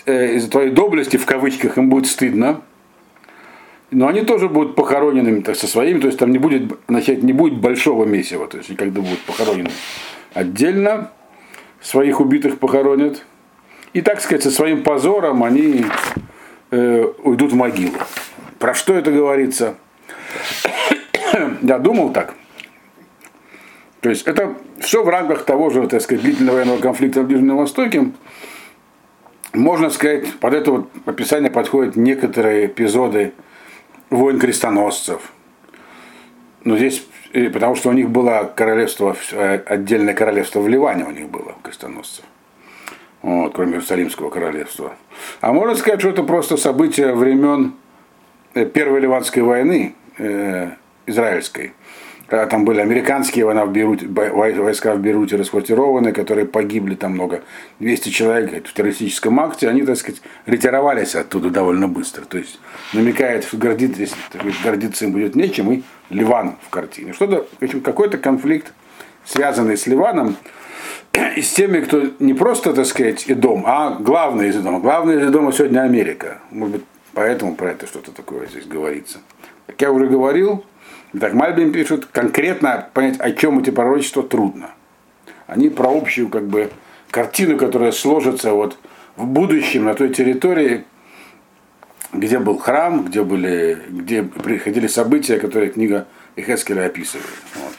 э, 0.07 0.35
из-за 0.37 0.51
твоей 0.51 0.71
доблести 0.71 1.17
в 1.17 1.27
кавычках 1.27 1.79
им 1.79 1.89
будет 1.89 2.07
стыдно. 2.07 2.63
Но 3.91 4.07
они 4.07 4.23
тоже 4.23 4.49
будут 4.49 4.75
похороненными 4.75 5.41
так, 5.41 5.57
со 5.57 5.67
своими, 5.67 5.99
то 5.99 6.09
есть 6.09 6.19
там 6.19 6.31
не 6.31 6.39
будет, 6.39 6.79
значит, 6.89 7.23
не 7.23 7.33
будет 7.33 7.59
большого 7.59 8.05
месива, 8.05 8.47
то 8.47 8.59
есть 8.59 8.69
они 8.69 8.77
когда 8.77 9.01
будут 9.01 9.21
похоронены 9.21 9.71
отдельно, 10.35 11.11
своих 11.81 12.21
убитых 12.21 12.59
похоронят. 12.59 13.25
И, 13.93 14.03
так 14.03 14.21
сказать, 14.21 14.43
со 14.43 14.51
своим 14.51 14.83
позором 14.83 15.43
они 15.43 15.87
э, 16.71 17.13
уйдут 17.23 17.53
в 17.53 17.57
могилу. 17.57 17.95
Про 18.59 18.75
что 18.75 18.95
это 18.95 19.11
говорится? 19.11 19.77
я 21.63 21.79
думал 21.79 22.13
так. 22.13 22.35
То 24.01 24.11
есть 24.11 24.27
это 24.27 24.55
все 24.81 25.03
в 25.03 25.09
рамках 25.09 25.45
того 25.45 25.71
же, 25.71 25.87
так 25.89 26.01
сказать, 26.01 26.23
длительного 26.23 26.57
военного 26.57 26.79
конфликта 26.79 27.23
в 27.23 27.27
Ближнем 27.27 27.57
Востоке. 27.57 28.13
Можно 29.53 29.91
сказать, 29.91 30.33
под 30.35 30.55
это 30.55 30.71
вот 30.71 30.91
описание 31.07 31.51
подходят 31.51 31.97
некоторые 31.97 32.67
эпизоды 32.67 33.33
войн 34.11 34.39
крестоносцев. 34.39 35.33
Но 36.65 36.77
здесь, 36.77 37.07
потому 37.33 37.75
что 37.75 37.89
у 37.89 37.93
них 37.93 38.11
было 38.11 38.53
королевство, 38.55 39.17
э, 39.33 39.63
отдельное 39.67 40.15
королевство 40.15 40.61
в 40.61 40.69
Ливане 40.69 41.05
у 41.05 41.11
них 41.11 41.29
было, 41.29 41.55
крестоносцев. 41.63 42.25
Вот, 43.23 43.55
кроме 43.55 43.73
Иерусалимского 43.73 44.31
королевства. 44.31 44.95
А 45.41 45.53
можно 45.53 45.75
сказать, 45.75 46.01
что 46.01 46.11
это 46.11 46.23
просто 46.23 46.57
события 46.57 47.15
времен 47.15 47.75
э, 48.55 48.65
Первой 48.65 49.01
Ливанской 49.01 49.43
войны, 49.43 49.95
э, 50.19 50.71
израильской. 51.07 51.73
Там 52.29 52.67
были 52.67 52.81
американские 52.81 53.47
война 53.47 53.65
в 53.65 53.73
Бейруте, 53.73 54.07
войска 54.07 54.95
в 54.95 55.01
Бейруте 55.01 55.37
расквартированы, 55.37 56.13
которые 56.13 56.47
погибли 56.47 56.95
там 56.95 57.13
много, 57.13 57.43
200 57.79 58.11
человек 58.11 58.67
в 58.67 58.75
террористическом 58.75 59.41
акте, 59.41 59.67
они, 59.67 59.83
так 59.83 59.97
сказать, 59.97 60.21
ретировались 60.45 61.15
оттуда 61.15 61.49
довольно 61.49 61.89
быстро. 61.89 62.27
То 62.27 62.37
есть 62.37 62.61
намекает, 62.93 63.45
что 63.45 63.57
гордиться, 63.57 64.15
гордиться 64.63 65.07
им 65.07 65.13
будет 65.13 65.37
нечем, 65.37 65.73
и 65.73 65.83
Ливан 66.11 66.57
в 66.61 66.69
картине. 66.69 67.15
Что-то, 67.15 67.47
какой-то 67.81 68.19
конфликт, 68.19 68.75
связанный 69.25 69.79
с 69.79 69.87
Ливаном, 69.87 70.37
и 71.35 71.41
с 71.41 71.51
теми, 71.53 71.81
кто 71.81 72.11
не 72.19 72.35
просто, 72.35 72.75
так 72.75 72.85
сказать, 72.85 73.27
и 73.27 73.33
дом, 73.33 73.65
а 73.67 73.97
главный 73.99 74.51
из 74.51 74.57
дома. 74.57 74.81
Главный 74.81 75.23
из 75.25 75.31
дома 75.31 75.53
сегодня 75.53 75.81
Америка. 75.81 76.43
Может 76.51 76.77
быть, 76.77 76.85
поэтому 77.15 77.57
про 77.57 77.71
это 77.71 77.87
что-то 77.87 78.13
такое 78.13 78.47
здесь 78.49 78.67
говорится. 78.67 79.21
Как 79.67 79.81
я 79.81 79.91
уже 79.91 80.07
говорил, 80.07 80.65
так 81.19 81.33
Мальбим 81.33 81.73
пишет, 81.73 82.07
конкретно 82.07 82.89
понять, 82.93 83.19
о 83.21 83.33
чем 83.33 83.61
эти 83.61 83.71
пророчества 83.71 84.23
трудно. 84.23 84.71
Они 85.47 85.71
про 85.71 85.89
общую 85.89 86.29
как 86.29 86.47
бы 86.47 86.71
картину, 87.11 87.57
которая 87.57 87.93
сложится 87.93 88.53
вот 88.53 88.79
в 89.17 89.27
будущем 89.27 89.85
на 89.85 89.95
той 89.95 90.11
территории, 90.11 90.85
где 92.13 92.39
был 92.39 92.59
храм, 92.59 93.05
где, 93.05 93.23
были, 93.23 93.79
где 93.89 94.23
приходили 94.23 94.87
события, 94.87 95.39
которые 95.39 95.71
книга 95.71 96.07
Эхескеля 96.37 96.87
описывает. 96.87 97.27
Вот. 97.55 97.73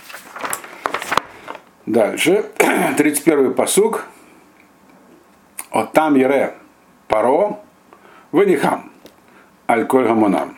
Дальше, 1.85 2.45
31-й 2.57 3.53
посук. 3.53 4.05
От 5.71 5.93
там 5.93 6.15
ере 6.15 6.55
паро, 7.07 7.59
венихам. 8.31 8.91
Аль-Коль 9.67 10.05
Гамонам. 10.05 10.55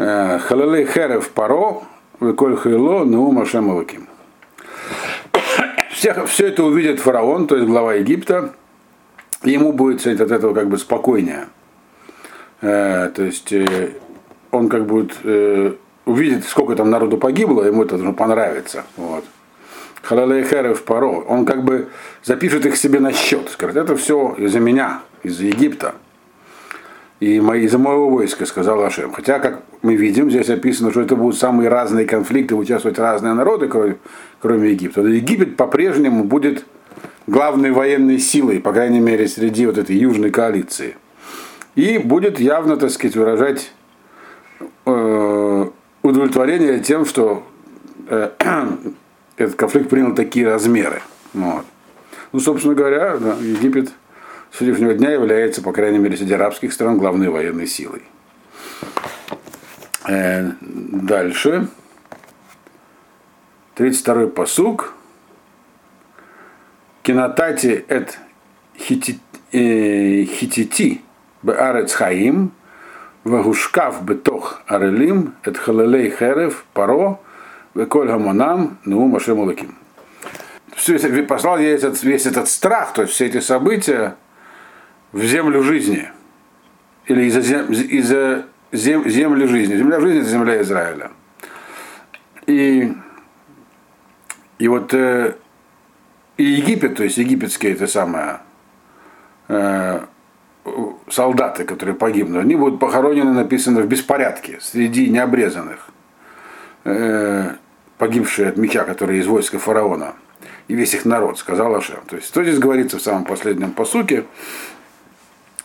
Халалей 0.00 0.86
Херев 0.86 1.28
Паро, 1.30 1.82
Виколь 2.20 2.56
Хайло, 2.56 3.04
Нуу 3.04 3.32
Машем 3.32 3.70
Аваким. 3.70 4.08
Все 5.92 6.46
это 6.46 6.64
увидит 6.64 6.98
фараон, 6.98 7.46
то 7.46 7.56
есть 7.56 7.68
глава 7.68 7.94
Египта, 7.94 8.54
и 9.42 9.50
ему 9.50 9.72
будет 9.72 10.06
от 10.06 10.30
этого 10.30 10.54
как 10.54 10.68
бы 10.68 10.78
спокойнее. 10.78 11.48
Э, 12.62 13.10
то 13.14 13.22
есть 13.22 13.52
э, 13.52 13.90
он 14.50 14.70
как 14.70 14.86
бы 14.86 15.08
э, 15.24 15.72
увидит, 16.06 16.44
сколько 16.44 16.74
там 16.74 16.88
народу 16.88 17.18
погибло, 17.18 17.62
ему 17.64 17.82
это 17.82 17.96
должно 17.96 18.14
понравиться. 18.14 18.84
Вот. 18.96 19.24
Халалейхерев 20.00 20.82
Паро, 20.84 21.06
он 21.06 21.44
как 21.44 21.64
бы 21.64 21.88
запишет 22.24 22.64
их 22.64 22.76
себе 22.76 23.00
на 23.00 23.12
счет. 23.12 23.50
Скажет, 23.50 23.76
это 23.76 23.96
все 23.96 24.34
из-за 24.38 24.60
меня, 24.60 25.02
из-за 25.22 25.44
Египта. 25.44 25.94
И 27.20 27.36
из-за 27.36 27.78
моего 27.78 28.08
войска, 28.08 28.46
сказал 28.46 28.82
Ашем. 28.82 29.12
Хотя, 29.12 29.38
как 29.38 29.62
мы 29.82 29.94
видим, 29.94 30.30
здесь 30.30 30.48
описано, 30.48 30.90
что 30.90 31.02
это 31.02 31.16
будут 31.16 31.38
самые 31.38 31.68
разные 31.68 32.06
конфликты, 32.06 32.54
участвовать 32.54 32.98
разные 32.98 33.34
народы, 33.34 33.68
кроме, 33.68 33.96
кроме 34.40 34.70
Египта. 34.70 35.02
Но 35.02 35.08
Египет 35.08 35.56
по-прежнему 35.56 36.24
будет 36.24 36.64
главной 37.26 37.72
военной 37.72 38.18
силой, 38.18 38.58
по 38.58 38.72
крайней 38.72 39.00
мере, 39.00 39.28
среди 39.28 39.66
вот 39.66 39.76
этой 39.76 39.96
южной 39.96 40.30
коалиции. 40.30 40.96
И 41.74 41.98
будет 41.98 42.40
явно, 42.40 42.78
так 42.78 42.90
сказать, 42.90 43.16
выражать 43.16 43.70
э, 44.86 45.66
удовлетворение 46.02 46.80
тем, 46.80 47.04
что 47.04 47.46
э, 48.08 48.30
этот 49.36 49.56
конфликт 49.56 49.90
принял 49.90 50.14
такие 50.14 50.46
размеры. 50.46 51.02
Вот. 51.34 51.66
Ну, 52.32 52.40
собственно 52.40 52.74
говоря, 52.74 53.18
да, 53.18 53.36
Египет 53.40 53.92
сегодняшнего 54.52 54.94
дня 54.94 55.10
является, 55.10 55.62
по 55.62 55.72
крайней 55.72 55.98
мере, 55.98 56.16
среди 56.16 56.34
арабских 56.34 56.72
стран 56.72 56.98
главной 56.98 57.28
военной 57.28 57.66
силой. 57.66 58.02
Э, 60.08 60.50
дальше. 60.60 61.68
32-й 63.76 64.28
посуг. 64.28 64.94
Кинотати 67.02 67.84
эт 67.88 68.18
э, 69.52 70.24
хитити 70.24 71.00
беарец 71.42 71.92
хаим, 71.94 72.52
вагушкав 73.24 74.04
бетох 74.04 74.62
арелим, 74.66 75.34
эт 75.42 75.56
халалей 75.56 76.10
херев 76.10 76.64
паро, 76.72 77.20
веколь 77.74 78.08
гамонам, 78.08 78.78
ну 78.84 79.06
машем 79.06 79.40
лаким. 79.40 79.74
Все 80.74 80.96
это, 80.96 81.22
послал 81.24 81.58
я 81.58 81.74
этот, 81.74 82.02
весь 82.02 82.26
этот 82.26 82.48
страх, 82.48 82.92
то 82.92 83.02
есть 83.02 83.14
все 83.14 83.26
эти 83.26 83.40
события 83.40 84.16
в 85.12 85.22
землю 85.22 85.62
жизни. 85.62 86.08
Или 87.06 87.24
из-за 87.24 87.40
зем, 87.40 87.72
из 87.72 88.08
зем, 88.72 89.08
земли 89.08 89.46
жизни. 89.46 89.76
Земля 89.76 90.00
жизни– 90.00 90.20
это 90.22 90.30
земля 90.30 90.62
Израиля. 90.62 91.10
И, 92.46 92.92
и 94.58 94.68
вот 94.68 94.94
э, 94.94 95.34
и 96.40 96.44
Египет, 96.44 96.96
то 96.96 97.04
есть 97.04 97.18
египетские 97.18 97.74
это 97.74 97.86
самое, 97.86 98.40
э, 99.48 100.00
солдаты, 101.08 101.64
которые 101.64 101.94
погибнут, 101.94 102.42
они 102.42 102.56
будут 102.56 102.80
похоронены, 102.80 103.32
написано, 103.32 103.82
в 103.82 103.86
беспорядке, 103.86 104.58
среди 104.62 105.10
необрезанных, 105.10 105.90
э, 106.84 107.56
погибшие 107.98 108.48
от 108.48 108.56
меча, 108.56 108.84
которые 108.84 109.20
из 109.20 109.26
войска 109.26 109.58
фараона, 109.58 110.14
и 110.68 110.74
весь 110.74 110.94
их 110.94 111.04
народ, 111.04 111.38
сказал 111.38 111.74
Ашем. 111.74 112.00
То 112.06 112.16
есть, 112.16 112.28
что 112.28 112.42
здесь 112.42 112.58
говорится 112.58 112.96
в 112.96 113.02
самом 113.02 113.24
последнем 113.24 113.72
посуке, 113.72 114.24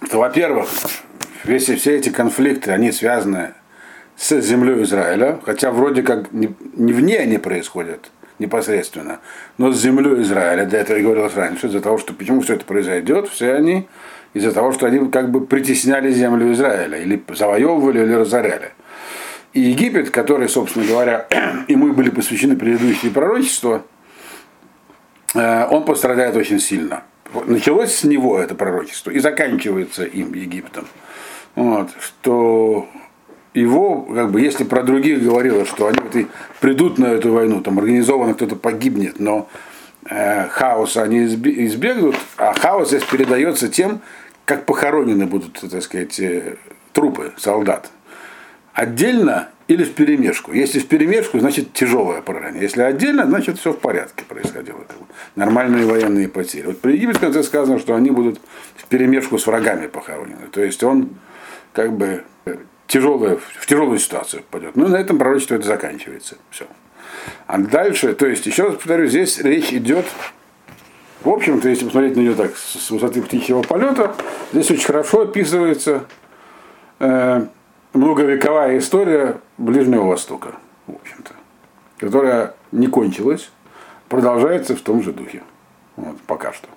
что, 0.05 0.19
во-первых, 0.19 0.69
весь, 1.43 1.65
все 1.65 1.97
эти 1.97 2.09
конфликты, 2.09 2.71
они 2.71 2.91
связаны 2.91 3.53
с 4.15 4.39
землей 4.39 4.83
Израиля, 4.83 5.39
хотя 5.43 5.71
вроде 5.71 6.03
как 6.03 6.31
не, 6.31 6.55
не 6.73 6.93
вне 6.93 7.17
они 7.17 7.37
происходят, 7.37 8.11
непосредственно, 8.39 9.19
но 9.57 9.71
с 9.71 9.81
землей 9.81 10.21
Израиля, 10.21 10.65
для 10.65 10.79
этого 10.79 10.97
я 10.97 11.03
говорил 11.03 11.29
раньше, 11.35 11.67
из-за 11.67 11.81
того, 11.81 11.97
что 11.97 12.13
почему 12.13 12.41
все 12.41 12.55
это 12.55 12.65
произойдет, 12.65 13.29
все 13.29 13.53
они 13.53 13.87
из-за 14.33 14.51
того, 14.51 14.73
что 14.73 14.85
они 14.85 15.09
как 15.09 15.31
бы 15.31 15.45
притесняли 15.45 16.11
землю 16.11 16.51
Израиля, 16.51 16.99
или 16.99 17.23
завоевывали, 17.29 18.03
или 18.03 18.13
разоряли. 18.13 18.71
И 19.53 19.61
Египет, 19.61 20.09
который, 20.09 20.49
собственно 20.49 20.85
говоря, 20.85 21.27
ему 21.69 21.93
были 21.93 22.09
посвящены 22.09 22.57
предыдущие 22.57 23.11
пророчества, 23.11 23.83
э, 25.33 25.67
он 25.69 25.85
пострадает 25.85 26.35
очень 26.35 26.59
сильно. 26.59 27.03
Началось 27.45 27.95
с 27.95 28.03
него 28.03 28.39
это 28.39 28.55
пророчество 28.55 29.11
и 29.11 29.19
заканчивается 29.19 30.05
им 30.05 30.33
Египтом. 30.33 30.87
Вот, 31.55 31.89
что 31.99 32.87
его, 33.53 34.01
как 34.01 34.31
бы, 34.31 34.41
если 34.41 34.63
про 34.65 34.83
других 34.83 35.23
говорилось, 35.23 35.69
что 35.69 35.87
они 35.87 35.99
вот 36.01 36.15
и 36.15 36.27
придут 36.59 36.97
на 36.97 37.07
эту 37.07 37.31
войну, 37.31 37.61
там 37.61 37.79
организованно 37.79 38.33
кто-то 38.33 38.55
погибнет, 38.55 39.19
но 39.19 39.47
э, 40.09 40.47
хаоса 40.49 41.03
они 41.03 41.25
избегнут, 41.25 42.15
а 42.37 42.53
хаос 42.53 42.89
здесь 42.89 43.03
передается 43.03 43.69
тем, 43.69 44.01
как 44.43 44.65
похоронены 44.65 45.25
будут, 45.25 45.53
так 45.71 45.81
сказать, 45.81 46.19
э, 46.19 46.57
трупы 46.91 47.33
солдат. 47.37 47.89
Отдельно 48.73 49.49
или 49.67 49.83
в 49.83 49.93
перемешку. 49.93 50.53
Если 50.53 50.79
в 50.79 50.87
перемешку, 50.87 51.39
значит 51.39 51.73
тяжелое 51.73 52.21
поражение. 52.21 52.61
Если 52.61 52.81
отдельно, 52.81 53.25
значит 53.25 53.57
все 53.57 53.73
в 53.73 53.79
порядке 53.79 54.23
происходило. 54.25 54.79
Нормальные 55.35 55.85
военные 55.85 56.27
потери. 56.27 56.67
Вот 56.67 56.81
при 56.81 56.93
Египте 56.93 57.17
в 57.17 57.21
конце 57.21 57.43
сказано, 57.43 57.79
что 57.79 57.95
они 57.95 58.11
будут 58.11 58.39
в 58.75 58.85
перемешку 58.85 59.37
с 59.37 59.47
врагами 59.47 59.87
похоронены. 59.87 60.47
То 60.51 60.61
есть 60.61 60.83
он 60.83 61.09
как 61.73 61.93
бы 61.93 62.23
тяжелая, 62.87 63.37
в 63.37 63.65
тяжелую 63.65 63.99
ситуацию 63.99 64.43
попадет. 64.43 64.75
Ну, 64.75 64.87
на 64.87 64.97
этом 64.97 65.17
пророчество 65.17 65.55
это 65.55 65.65
заканчивается. 65.65 66.37
Все. 66.51 66.65
А 67.47 67.57
дальше, 67.57 68.13
то 68.13 68.27
есть, 68.27 68.45
еще 68.45 68.65
раз 68.65 68.75
повторю, 68.75 69.07
здесь 69.07 69.39
речь 69.39 69.73
идет, 69.73 70.05
в 71.23 71.29
общем-то, 71.29 71.67
если 71.67 71.85
посмотреть 71.85 72.15
на 72.15 72.21
нее 72.21 72.35
так, 72.35 72.55
с 72.55 72.89
высоты 72.91 73.21
птичьего 73.21 73.63
полета, 73.63 74.15
здесь 74.53 74.69
очень 74.69 74.85
хорошо 74.85 75.21
описывается 75.21 76.05
э, 76.99 77.47
многовековая 77.95 78.77
история 78.77 79.37
Ближнего 79.57 80.03
Востока, 80.03 80.55
в 80.85 80.95
общем-то, 80.95 81.31
которая 81.97 82.53
не 82.71 82.87
кончилась, 82.87 83.49
продолжается 84.09 84.75
в 84.75 84.81
том 84.81 85.01
же 85.01 85.13
духе. 85.13 85.43
Вот, 85.95 86.17
пока 86.27 86.53
что. 86.53 86.67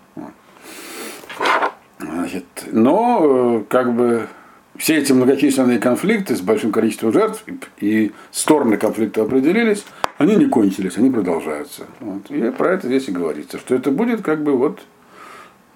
Значит, 1.98 2.44
но, 2.70 3.20
э, 3.60 3.64
как 3.68 3.92
бы, 3.92 4.28
все 4.76 4.98
эти 4.98 5.12
многочисленные 5.12 5.80
конфликты 5.80 6.37
с 6.37 6.40
большим 6.40 6.70
количеством 6.70 7.12
жертв 7.12 7.44
и 7.78 8.12
стороны 8.30 8.76
конфликта 8.76 9.22
определились, 9.22 9.84
они 10.18 10.37
не 10.37 10.46
кончились, 10.46 10.96
они 10.96 11.10
продолжаются. 11.10 11.87
Вот. 11.98 12.30
И 12.30 12.50
про 12.52 12.75
это 12.75 12.87
здесь 12.87 13.08
и 13.08 13.12
говорится, 13.12 13.58
что 13.58 13.75
это 13.75 13.90
будет 13.90 14.22
как 14.22 14.44
бы 14.44 14.56
вот 14.56 14.80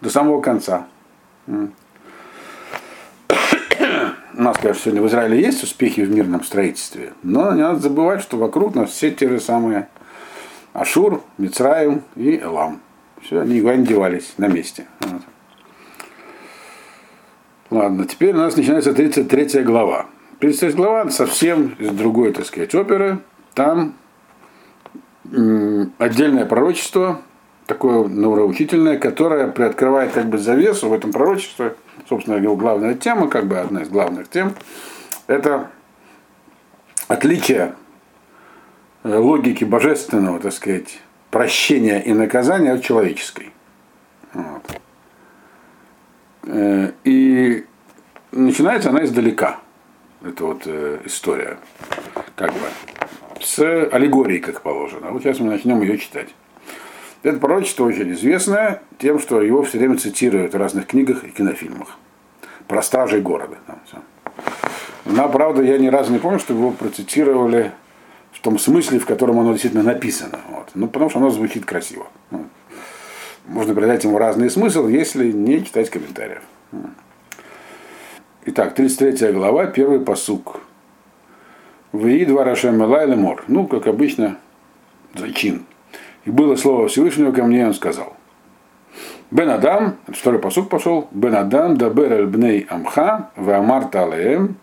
до 0.01 0.11
самого 0.11 0.41
конца. 0.41 0.87
У 4.43 4.45
нас, 4.45 4.57
конечно, 4.59 4.83
сегодня 4.83 5.03
в 5.03 5.07
Израиле 5.07 5.41
есть 5.41 5.63
успехи 5.63 6.01
в 6.01 6.11
мирном 6.11 6.43
строительстве, 6.43 7.13
но 7.23 7.53
не 7.55 7.63
надо 7.63 7.79
забывать, 7.79 8.21
что 8.21 8.37
вокруг 8.37 8.75
нас 8.75 8.91
все 8.91 9.13
те 9.13 9.29
же 9.29 9.39
самые 9.39 9.87
Ашур, 10.73 11.23
Мицраим 11.39 12.03
и 12.17 12.41
Элам. 12.41 12.81
Все, 13.21 13.39
они 13.39 13.61
никуда 13.61 13.77
девались 13.77 14.35
на 14.39 14.49
месте. 14.49 14.87
Вот. 14.99 15.23
Ладно, 17.71 18.05
теперь 18.05 18.35
у 18.35 18.39
нас 18.39 18.57
начинается 18.57 18.93
33 18.93 19.63
глава. 19.63 20.07
33 20.41 20.73
глава 20.73 21.09
совсем 21.11 21.77
из 21.79 21.91
другой, 21.91 22.33
так 22.33 22.45
сказать, 22.45 22.75
оперы. 22.75 23.21
Там 23.55 23.95
отдельное 25.99 26.47
пророчество, 26.47 27.23
такое 27.67 28.09
нравоучительное, 28.09 28.99
которое 28.99 29.47
приоткрывает 29.47 30.11
как 30.11 30.27
бы 30.27 30.39
завесу 30.39 30.89
в 30.89 30.93
этом 30.93 31.13
пророчестве. 31.13 31.77
Собственно, 32.09 32.37
его 32.37 32.57
главная 32.57 32.95
тема, 32.95 33.29
как 33.29 33.47
бы 33.47 33.59
одна 33.59 33.83
из 33.83 33.89
главных 33.89 34.29
тем, 34.29 34.55
это 35.27 35.71
отличие 37.09 37.75
э, 39.05 39.17
логики 39.17 39.65
божественного, 39.65 40.41
так 40.41 40.53
сказать, 40.53 41.01
прощения 41.31 42.01
и 42.01 42.13
наказания 42.13 42.73
от 42.73 42.83
человеческой. 42.83 43.53
Вот. 44.35 44.81
Э, 46.45 46.93
и 47.05 47.65
начинается 48.33 48.91
она 48.91 49.05
издалека. 49.05 49.61
Это 50.23 50.45
вот 50.45 50.63
э, 50.67 51.01
история. 51.05 51.59
Как 52.37 52.53
бы. 52.53 52.61
С 53.41 53.59
аллегорией, 53.59 54.41
как 54.41 54.63
положено. 54.63 55.11
Вот 55.11 55.23
сейчас 55.23 55.41
мы 55.41 55.51
начнем 55.51 55.81
ее 55.83 55.99
читать. 55.99 56.29
Это 57.23 57.39
пророчество 57.39 57.85
очень 57.85 58.13
известное 58.13 58.83
тем, 58.99 59.19
что 59.21 59.41
его 59.41 59.63
все 59.63 59.79
время 59.79 59.97
цитируют 59.97 60.55
в 60.55 60.57
разных 60.57 60.87
книгах 60.87 61.25
и 61.25 61.29
кинофильмах. 61.29 61.97
Про 62.67 62.83
стражей 62.83 63.21
города. 63.21 63.57
Там, 63.67 63.79
все. 63.87 63.99
Но, 65.05 65.29
правда, 65.29 65.63
я 65.63 65.79
ни 65.79 65.89
разу 65.89 66.13
не 66.13 66.19
помню, 66.19 66.39
что 66.39 66.55
его 66.55 66.71
процитировали 66.71 67.73
в 68.33 68.41
том 68.41 68.59
смысле, 68.59 68.99
в 68.99 69.07
котором 69.07 69.39
оно 69.39 69.53
действительно 69.53 69.83
написано. 69.83 70.41
Вот. 70.51 70.71
Ну, 70.75 70.89
потому 70.89 71.11
что 71.11 71.19
оно 71.19 71.31
звучит 71.31 71.65
красиво. 71.65 72.07
Вот 72.31 72.43
можно 73.47 73.75
придать 73.75 74.05
ему 74.05 74.19
разный 74.19 74.51
смысл, 74.51 74.87
если 74.87 75.31
не 75.33 75.65
читать 75.65 75.91
комментариев. 75.91 76.43
Итак, 78.47 78.75
33 78.75 79.33
глава, 79.33 79.67
первый 79.67 80.01
посук. 80.01 80.61
Вии 81.93 82.25
два 82.25 82.45
Рашем 82.45 82.79
Мор. 82.79 83.45
Ну, 83.49 83.67
как 83.67 83.87
обычно, 83.87 84.39
зачин. 85.15 85.65
И 86.25 86.31
было 86.31 86.57
слово 86.57 86.89
Всевышнего 86.89 87.33
ко 87.33 87.45
мне, 87.45 87.67
он 87.67 87.75
сказал. 87.75 88.17
Бен 89.31 89.49
Адам, 89.51 89.97
второй 90.09 90.41
посук 90.41 90.69
пошел, 90.69 91.09
Бен 91.11 91.35
Адам, 91.35 91.77
дабер 91.77 92.13
эль 92.13 92.27
бней 92.27 92.67
амха, 92.69 93.31
веамар 93.37 93.87
талеем, 93.87 94.57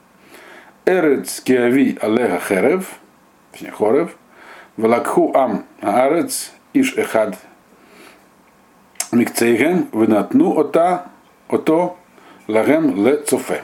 эрец 0.85 1.41
киави 1.41 1.97
алеха 2.01 2.39
херев, 2.39 2.99
хорев, 3.77 4.15
велакху 4.77 5.31
ам 5.35 5.65
аарец 5.81 6.51
иш 6.73 6.93
эхад 6.97 7.35
микцейген, 9.11 9.87
венатну 9.91 10.57
ота, 10.57 11.07
ото 11.47 11.97
лагем 12.47 13.05
ле 13.05 13.17
цофе. 13.17 13.63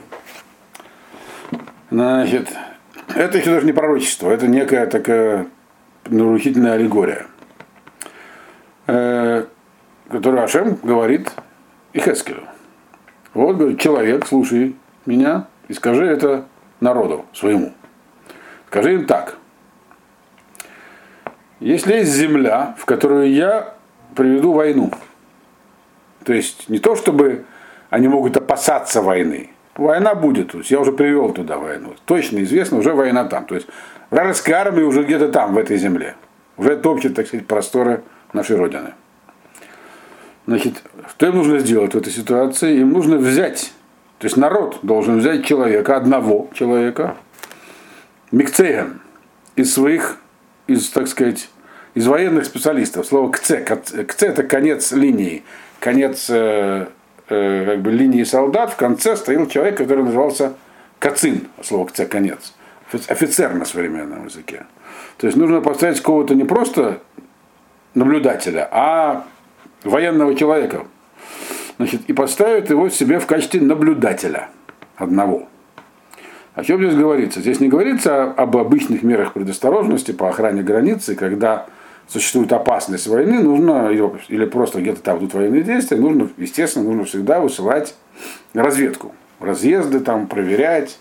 Значит, 1.92 2.50
это 3.14 3.38
еще 3.38 3.52
даже 3.52 3.66
не 3.66 3.74
пророчество, 3.74 4.32
это 4.32 4.48
некая 4.48 4.88
такая 4.88 5.48
нарушительная 6.06 6.74
аллегория, 6.74 7.28
э, 7.35 7.35
которую 8.86 10.44
Ашем 10.44 10.78
говорит 10.84 11.32
и 11.94 12.00
Хескелю. 12.00 12.44
Вот, 13.34 13.58
говорит, 13.58 13.80
человек, 13.80 14.26
слушай 14.28 14.76
меня 15.06 15.48
и 15.68 15.74
скажи 15.74 16.06
это 16.06 16.46
народу 16.80 17.26
своему. 17.34 17.74
Скажи 18.68 18.96
им 18.96 19.06
так. 19.06 19.38
Если 21.60 21.96
есть 21.96 22.12
земля, 22.12 22.76
в 22.78 22.86
которую 22.86 23.32
я 23.32 23.76
приведу 24.16 24.54
войну, 24.54 24.92
то 26.24 26.34
есть 26.34 26.70
не 26.70 26.80
то, 26.80 26.96
чтобы 26.96 27.46
они 27.90 28.08
могут 28.08 28.36
опасаться 28.38 29.02
войны, 29.02 29.52
война 29.76 30.16
будет. 30.16 30.52
То 30.52 30.60
есть 30.60 30.72
я 30.72 30.80
уже 30.80 30.92
привел 30.92 31.32
туда 31.34 31.58
войну. 31.58 31.96
Точно 32.06 32.44
известно, 32.44 32.78
уже 32.78 32.94
война 32.94 33.26
там. 33.26 33.46
То 33.46 33.56
есть 33.56 33.68
вражеская 34.10 34.58
армия 34.58 34.84
уже 34.84 35.04
где-то 35.04 35.30
там, 35.30 35.54
в 35.54 35.58
этой 35.58 35.78
земле. 35.78 36.16
Уже 36.58 36.78
топчет, 36.78 37.16
так 37.16 37.28
сказать, 37.28 37.48
просторы 37.48 38.04
нашей 38.34 38.56
Родины. 38.56 38.94
Значит, 40.48 40.84
что 41.10 41.28
им 41.28 41.36
нужно 41.36 41.60
сделать 41.60 41.94
в 41.94 41.98
этой 41.98 42.14
ситуации? 42.14 42.80
Им 42.80 42.92
нужно 42.92 43.18
взять, 43.18 43.72
то 44.20 44.26
есть 44.26 44.38
народ 44.38 44.80
должен 44.84 45.20
взять 45.20 45.46
человека, 45.46 45.98
одного 45.98 46.50
человека, 46.54 47.16
Микцеем, 48.32 49.02
из 49.56 49.74
своих, 49.74 50.18
из, 50.68 50.90
так 50.90 51.08
сказать, 51.08 51.50
из 51.94 52.06
военных 52.08 52.46
специалистов. 52.46 53.06
Слово 53.06 53.32
КЦ, 53.32 53.54
КЦ 53.64 54.24
это 54.24 54.44
конец 54.44 54.92
линии, 54.92 55.44
конец 55.80 56.28
э, 56.30 56.88
э, 57.30 57.66
как 57.66 57.82
бы, 57.82 57.92
линии 57.92 58.24
солдат, 58.24 58.72
в 58.72 58.76
конце 58.76 59.16
стоял 59.16 59.48
человек, 59.48 59.78
который 59.78 60.04
назывался 60.04 60.54
Кацин, 61.00 61.48
слово 61.64 61.88
КЦ 61.88 62.02
конец, 62.10 62.54
офицер 63.08 63.54
на 63.54 63.66
современном 63.66 64.26
языке. 64.26 64.66
То 65.18 65.28
есть 65.28 65.38
нужно 65.38 65.62
поставить 65.62 66.02
кого-то 66.02 66.36
не 66.36 66.44
просто 66.44 67.00
наблюдателя, 67.96 68.68
а 68.72 69.26
военного 69.84 70.36
человека. 70.36 70.86
Значит, 71.78 72.02
и 72.08 72.14
поставить 72.14 72.70
его 72.70 72.90
себе 72.90 73.20
в 73.20 73.26
качестве 73.26 73.62
наблюдателя 73.62 74.50
одного. 74.96 75.48
О 76.54 76.64
чем 76.64 76.82
здесь 76.82 76.96
говорится? 76.96 77.42
Здесь 77.42 77.60
не 77.60 77.68
говорится 77.68 78.24
об 78.24 78.56
обычных 78.56 79.04
мерах 79.04 79.34
предосторожности 79.34 80.12
по 80.12 80.30
охране 80.30 80.64
границы, 80.64 81.16
когда 81.16 81.66
существует 82.08 82.54
опасность 82.54 83.08
войны, 83.08 83.42
нужно, 83.42 83.90
или 84.30 84.46
просто 84.46 84.80
где-то 84.80 85.02
там 85.02 85.18
идут 85.18 85.34
военные 85.34 85.64
действия, 85.64 85.98
нужно, 85.98 86.30
естественно, 86.38 86.86
нужно 86.86 87.04
всегда 87.04 87.42
высылать 87.42 87.96
разведку. 88.54 89.14
Разъезды 89.42 90.00
там, 90.00 90.28
проверять, 90.28 90.98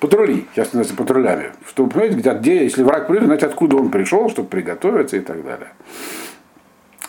патрули, 0.00 0.46
сейчас 0.54 0.68
становятся 0.68 0.96
патрулями, 0.96 1.52
чтобы 1.68 1.90
понимать, 1.90 2.16
где, 2.16 2.32
где, 2.32 2.62
если 2.64 2.82
враг 2.82 3.06
придет, 3.06 3.24
знать, 3.24 3.42
откуда 3.42 3.76
он 3.76 3.90
пришел, 3.90 4.30
чтобы 4.30 4.48
приготовиться 4.48 5.18
и 5.18 5.20
так 5.20 5.44
далее. 5.44 5.68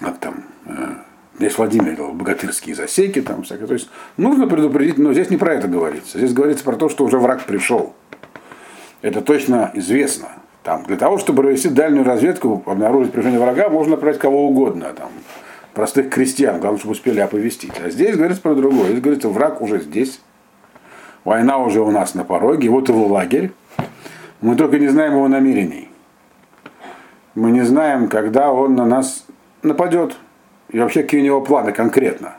Вот 0.01 0.19
там, 0.19 0.43
э, 0.65 0.93
здесь 1.37 1.57
Владимир 1.57 1.95
богатырские 2.13 2.75
засеки, 2.75 3.21
там 3.21 3.43
всякое. 3.43 3.67
То 3.67 3.73
есть 3.73 3.89
нужно 4.17 4.47
предупредить, 4.47 4.97
но 4.97 5.13
здесь 5.13 5.29
не 5.29 5.37
про 5.37 5.53
это 5.53 5.67
говорится. 5.67 6.17
Здесь 6.17 6.33
говорится 6.33 6.63
про 6.63 6.75
то, 6.75 6.89
что 6.89 7.05
уже 7.05 7.17
враг 7.17 7.43
пришел. 7.43 7.93
Это 9.01 9.21
точно 9.21 9.71
известно. 9.73 10.29
Там, 10.63 10.83
для 10.83 10.97
того, 10.97 11.19
чтобы 11.19 11.43
провести 11.43 11.69
дальнюю 11.69 12.05
разведку, 12.05 12.63
обнаружить 12.65 13.11
приближение 13.11 13.39
врага, 13.39 13.69
можно 13.69 13.95
направить 13.95 14.19
кого 14.19 14.47
угодно. 14.47 14.93
Там, 14.93 15.09
простых 15.75 16.09
крестьян, 16.09 16.59
главное, 16.59 16.79
чтобы 16.79 16.93
успели 16.93 17.19
оповестить. 17.19 17.73
А 17.83 17.89
здесь 17.91 18.15
говорится 18.15 18.41
про 18.41 18.55
другое. 18.55 18.87
Здесь 18.87 19.01
говорится, 19.01 19.29
враг 19.29 19.61
уже 19.61 19.79
здесь. 19.79 20.21
Война 21.23 21.57
уже 21.59 21.81
у 21.81 21.91
нас 21.91 22.15
на 22.15 22.23
пороге, 22.23 22.69
вот 22.69 22.89
его 22.89 23.07
лагерь. 23.07 23.51
Мы 24.41 24.55
только 24.55 24.79
не 24.79 24.87
знаем 24.87 25.13
его 25.13 25.27
намерений. 25.27 25.89
Мы 27.35 27.51
не 27.51 27.61
знаем, 27.61 28.07
когда 28.07 28.51
он 28.51 28.75
на 28.75 28.85
нас 28.85 29.24
нападет. 29.65 30.15
И 30.69 30.79
вообще, 30.79 31.03
какие 31.03 31.21
у 31.21 31.23
него 31.23 31.41
планы 31.41 31.71
конкретно. 31.71 32.35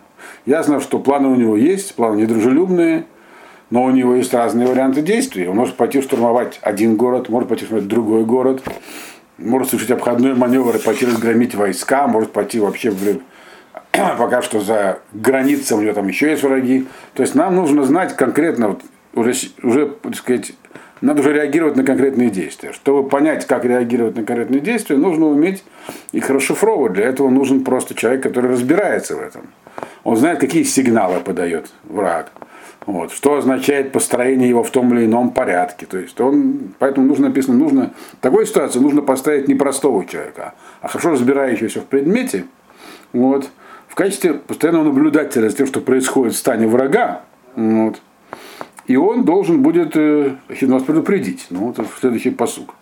Ясно, 0.47 0.81
что 0.81 0.99
планы 0.99 1.29
у 1.29 1.35
него 1.35 1.57
есть, 1.57 1.95
планы 1.95 2.21
недружелюбные, 2.21 3.05
но 3.71 3.85
у 3.85 3.91
него 3.91 4.15
есть 4.15 4.33
разные 4.33 4.67
варианты 4.67 5.03
действий. 5.03 5.49
Он 5.49 5.57
может 5.57 5.77
пойти 5.77 6.01
штурмовать 6.01 6.59
один 6.62 6.97
город, 6.97 7.29
может 7.29 7.49
пойти 7.49 7.65
штурмовать 7.65 7.89
другой 7.89 8.25
город, 8.25 8.62
может 9.39 9.69
совершить 9.71 9.91
обходной 9.91 10.35
маневр 10.35 10.77
и 10.77 10.79
пойти 10.79 11.07
разгромить 11.07 11.55
войска, 11.55 12.07
может 12.07 12.33
пойти 12.33 12.61
вообще 12.61 12.91
в 12.91 13.21
пока 14.19 14.43
что 14.43 14.61
за 14.61 15.01
границей 15.12 15.77
у 15.77 15.81
него 15.81 15.93
там 15.93 16.09
еще 16.09 16.31
есть 16.31 16.43
враги. 16.43 16.87
То 17.15 17.23
есть 17.23 17.35
нам 17.35 17.55
нужно 17.55 17.85
знать 17.85 18.17
конкретно, 18.17 18.69
вот, 18.69 18.83
уже, 19.15 19.33
уже, 19.62 19.87
так 19.87 20.15
сказать, 20.15 20.53
надо 21.01 21.21
уже 21.21 21.33
реагировать 21.33 21.77
на 21.77 21.85
конкретные 21.85 22.31
действия. 22.31 22.73
Чтобы 22.73 23.09
понять, 23.09 23.47
как 23.47 23.65
реагировать 23.65 24.17
на 24.17 24.25
конкретные 24.25 24.61
действия, 24.61 24.97
нужно 24.97 25.27
уметь 25.27 25.63
их 26.13 26.31
расшифровывать. 26.31 26.95
Для 26.95 27.07
этого 27.07 27.29
нужен 27.29 27.65
просто 27.65 27.95
человек, 27.95 28.23
который 28.23 28.51
разбирается 28.51 29.17
в 29.17 29.21
этом. 29.21 29.49
Он 30.05 30.17
знает, 30.17 30.39
какие 30.39 30.63
сигналы 30.63 31.21
подает 31.21 31.71
враг. 31.85 32.33
Вот, 32.87 33.11
что 33.13 33.35
означает 33.35 33.91
построение 33.91 34.49
его 34.49 34.63
в 34.63 34.71
том 34.71 34.95
или 34.95 35.07
ином 35.07 35.31
порядке. 35.31 35.87
То 35.87 35.99
есть 35.99 36.21
он, 36.21 36.73
поэтому 36.79 37.09
нужно 37.09 37.29
написано, 37.29 37.59
нужно, 37.59 37.93
в 38.13 38.21
такой 38.21 38.47
ситуации 38.47 38.79
нужно 38.79 39.03
поставить 39.03 39.49
не 39.49 39.57
простого 39.57 40.07
человека, 40.07 40.55
а 40.81 40.89
хорошо 40.89 41.11
разбирающегося 41.11 41.81
в 41.81 41.87
предмете, 41.87 42.45
вот, 43.13 43.51
в 43.89 43.97
качестве 43.97 44.35
постоянного 44.35 44.85
наблюдателя 44.85 45.49
за 45.49 45.57
тем, 45.57 45.67
что 45.67 45.81
происходит 45.81 46.35
в 46.35 46.39
стане 46.39 46.69
врага, 46.69 47.23
вот, 47.57 48.01
и 48.87 48.96
он 48.96 49.25
должен 49.25 49.62
будет 49.62 49.96
э, 49.96 50.37
нас 50.62 50.83
предупредить. 50.83 51.46
Ну, 51.51 51.72
в 51.72 52.01
следующий 52.01 52.31
посуг. 52.31 52.75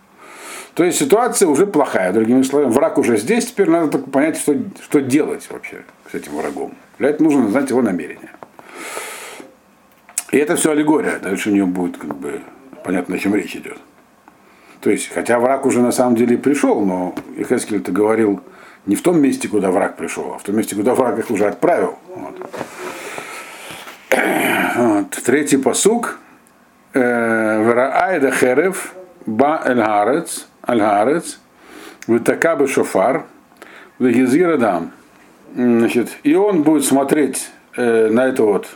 То 0.73 0.83
есть 0.83 0.99
ситуация 0.99 1.47
уже 1.47 1.65
плохая, 1.65 2.11
другими 2.11 2.41
словами. 2.43 2.71
Враг 2.71 2.97
уже 2.97 3.17
здесь, 3.17 3.47
теперь 3.47 3.69
надо 3.69 3.91
только 3.91 4.09
понять, 4.09 4.37
что, 4.37 4.55
что 4.83 5.01
делать 5.01 5.47
вообще 5.49 5.85
с 6.11 6.15
этим 6.15 6.35
врагом. 6.35 6.73
Для 6.99 7.09
этого 7.09 7.29
нужно 7.29 7.49
знать 7.49 7.69
его 7.69 7.81
намерения. 7.81 8.31
И 10.31 10.37
это 10.37 10.57
все 10.57 10.71
аллегория, 10.71 11.19
дальше 11.19 11.49
у 11.49 11.53
нее 11.53 11.65
будет 11.65 11.97
как 11.97 12.15
бы 12.15 12.41
понятно, 12.83 13.15
о 13.15 13.19
чем 13.19 13.33
речь 13.35 13.55
идет. 13.55 13.77
То 14.81 14.89
есть, 14.89 15.09
хотя 15.13 15.39
враг 15.39 15.65
уже 15.65 15.81
на 15.81 15.91
самом 15.91 16.15
деле 16.15 16.37
пришел, 16.37 16.81
но 16.81 17.15
Ихескель-то 17.37 17.91
говорил 17.91 18.41
не 18.85 18.95
в 18.95 19.01
том 19.01 19.19
месте, 19.19 19.47
куда 19.47 19.71
враг 19.71 19.95
пришел, 19.95 20.33
а 20.35 20.37
в 20.37 20.43
том 20.43 20.57
месте, 20.57 20.75
куда 20.75 20.93
враг 20.93 21.17
их 21.17 21.31
уже 21.31 21.47
отправил. 21.47 21.95
Вот. 22.13 22.49
Вот. 24.75 25.11
Третий 25.11 25.57
посук. 25.57 26.19
Э, 26.93 27.63
Вераайда 27.63 28.31
херев 28.31 28.93
ба 29.25 29.61
эль 29.65 29.77
гарец, 29.77 30.47
аль 30.67 30.79
гарец, 30.79 31.39
витакабы 32.07 32.67
шофар, 32.67 33.25
вегизирадам. 33.99 34.91
Значит, 35.55 36.09
и 36.23 36.35
он 36.35 36.63
будет 36.63 36.83
смотреть 36.83 37.49
э, 37.77 38.09
на 38.09 38.27
это 38.27 38.43
вот 38.43 38.67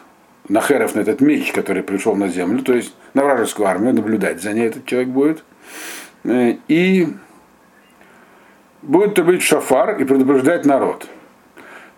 на 0.47 0.61
Херов, 0.61 0.95
на 0.95 1.01
этот 1.01 1.19
меч, 1.19 1.51
который 1.51 1.83
пришел 1.83 2.15
на 2.15 2.29
землю, 2.29 2.63
то 2.63 2.73
есть 2.73 2.95
на 3.13 3.23
вражескую 3.23 3.67
армию, 3.67 3.93
наблюдать 3.93 4.41
за 4.41 4.53
ней 4.53 4.67
этот 4.67 4.85
человек 4.85 5.09
будет. 5.09 5.43
Э, 6.23 6.55
и 6.69 7.07
будет 8.81 9.15
трубить 9.15 9.43
шафар 9.43 9.99
и 9.99 10.05
предупреждать 10.05 10.65
народ. 10.65 11.07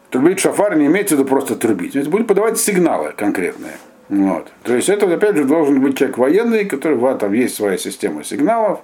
Трубить 0.09 0.39
шафар 0.39 0.75
не 0.75 0.87
имеется 0.87 1.15
в 1.15 1.19
виду 1.19 1.29
просто 1.29 1.55
трубить, 1.55 1.95
это 1.95 2.09
будет 2.09 2.25
подавать 2.27 2.57
сигналы 2.57 3.13
конкретные. 3.15 3.73
Вот. 4.11 4.51
То 4.63 4.75
есть 4.75 4.89
это, 4.89 5.11
опять 5.11 5.37
же, 5.37 5.45
должен 5.45 5.79
быть 5.79 5.97
человек 5.97 6.17
военный, 6.17 6.65
который 6.65 6.97
в 6.97 7.15
там 7.15 7.31
есть 7.31 7.55
своя 7.55 7.77
система 7.77 8.25
сигналов. 8.25 8.81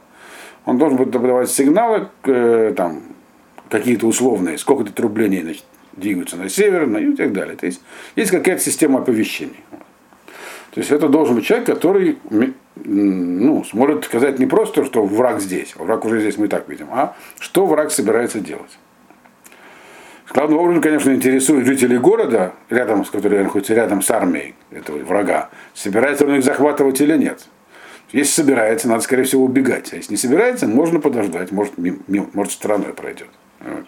Он 0.66 0.78
должен 0.78 0.98
будет 0.98 1.12
подавать 1.12 1.52
сигналы, 1.52 2.08
э, 2.24 2.74
там, 2.76 3.04
какие-то 3.70 4.08
условные, 4.08 4.58
сколько-то 4.58 4.94
трублений 4.94 5.42
значит, 5.42 5.66
двигаются 5.92 6.38
на 6.38 6.48
север, 6.48 6.88
на 6.88 6.98
юг 7.00 7.16
и 7.16 7.18
так 7.18 7.34
далее. 7.34 7.58
То 7.58 7.66
есть 7.66 7.82
есть 8.16 8.32
какая-то 8.32 8.62
система 8.62 9.00
оповещений. 9.00 9.60
То 10.72 10.80
есть 10.80 10.92
это 10.92 11.10
должен 11.10 11.36
быть 11.36 11.46
человек, 11.46 11.68
который 11.68 12.18
ну, 12.76 13.66
сможет 13.66 14.06
сказать 14.06 14.40
не 14.40 14.46
просто, 14.46 14.86
что 14.86 15.04
враг 15.06 15.42
здесь, 15.42 15.76
враг 15.76 16.06
уже 16.06 16.22
здесь 16.22 16.38
мы 16.38 16.46
и 16.46 16.50
так 16.50 16.70
видим, 16.70 16.88
а 16.92 17.18
что 17.38 17.66
враг 17.66 17.92
собирается 17.92 18.40
делать. 18.40 18.78
Главным 20.30 20.60
образом, 20.60 20.82
конечно, 20.82 21.12
интересует 21.12 21.66
жителей 21.66 21.98
города, 21.98 22.54
рядом, 22.70 23.06
с 23.06 23.10
которыми 23.10 23.44
находится 23.44 23.74
рядом 23.74 24.02
с 24.02 24.12
армией 24.12 24.56
этого 24.72 24.98
врага, 24.98 25.50
собирается 25.74 26.26
он 26.26 26.36
их 26.36 26.44
захватывать 26.44 27.00
или 27.00 27.16
нет. 27.18 27.48
Если 28.12 28.32
собирается, 28.42 28.88
надо, 28.88 29.02
скорее 29.02 29.24
всего, 29.24 29.44
убегать. 29.44 29.92
А 29.94 29.96
если 29.96 30.12
не 30.12 30.18
собирается, 30.18 30.68
можно 30.68 31.00
подождать, 31.00 31.52
может, 31.52 31.78
мимо, 31.78 32.28
может 32.34 32.54
стороной 32.54 32.94
пройдет. 32.94 33.30
Вот. 33.60 33.86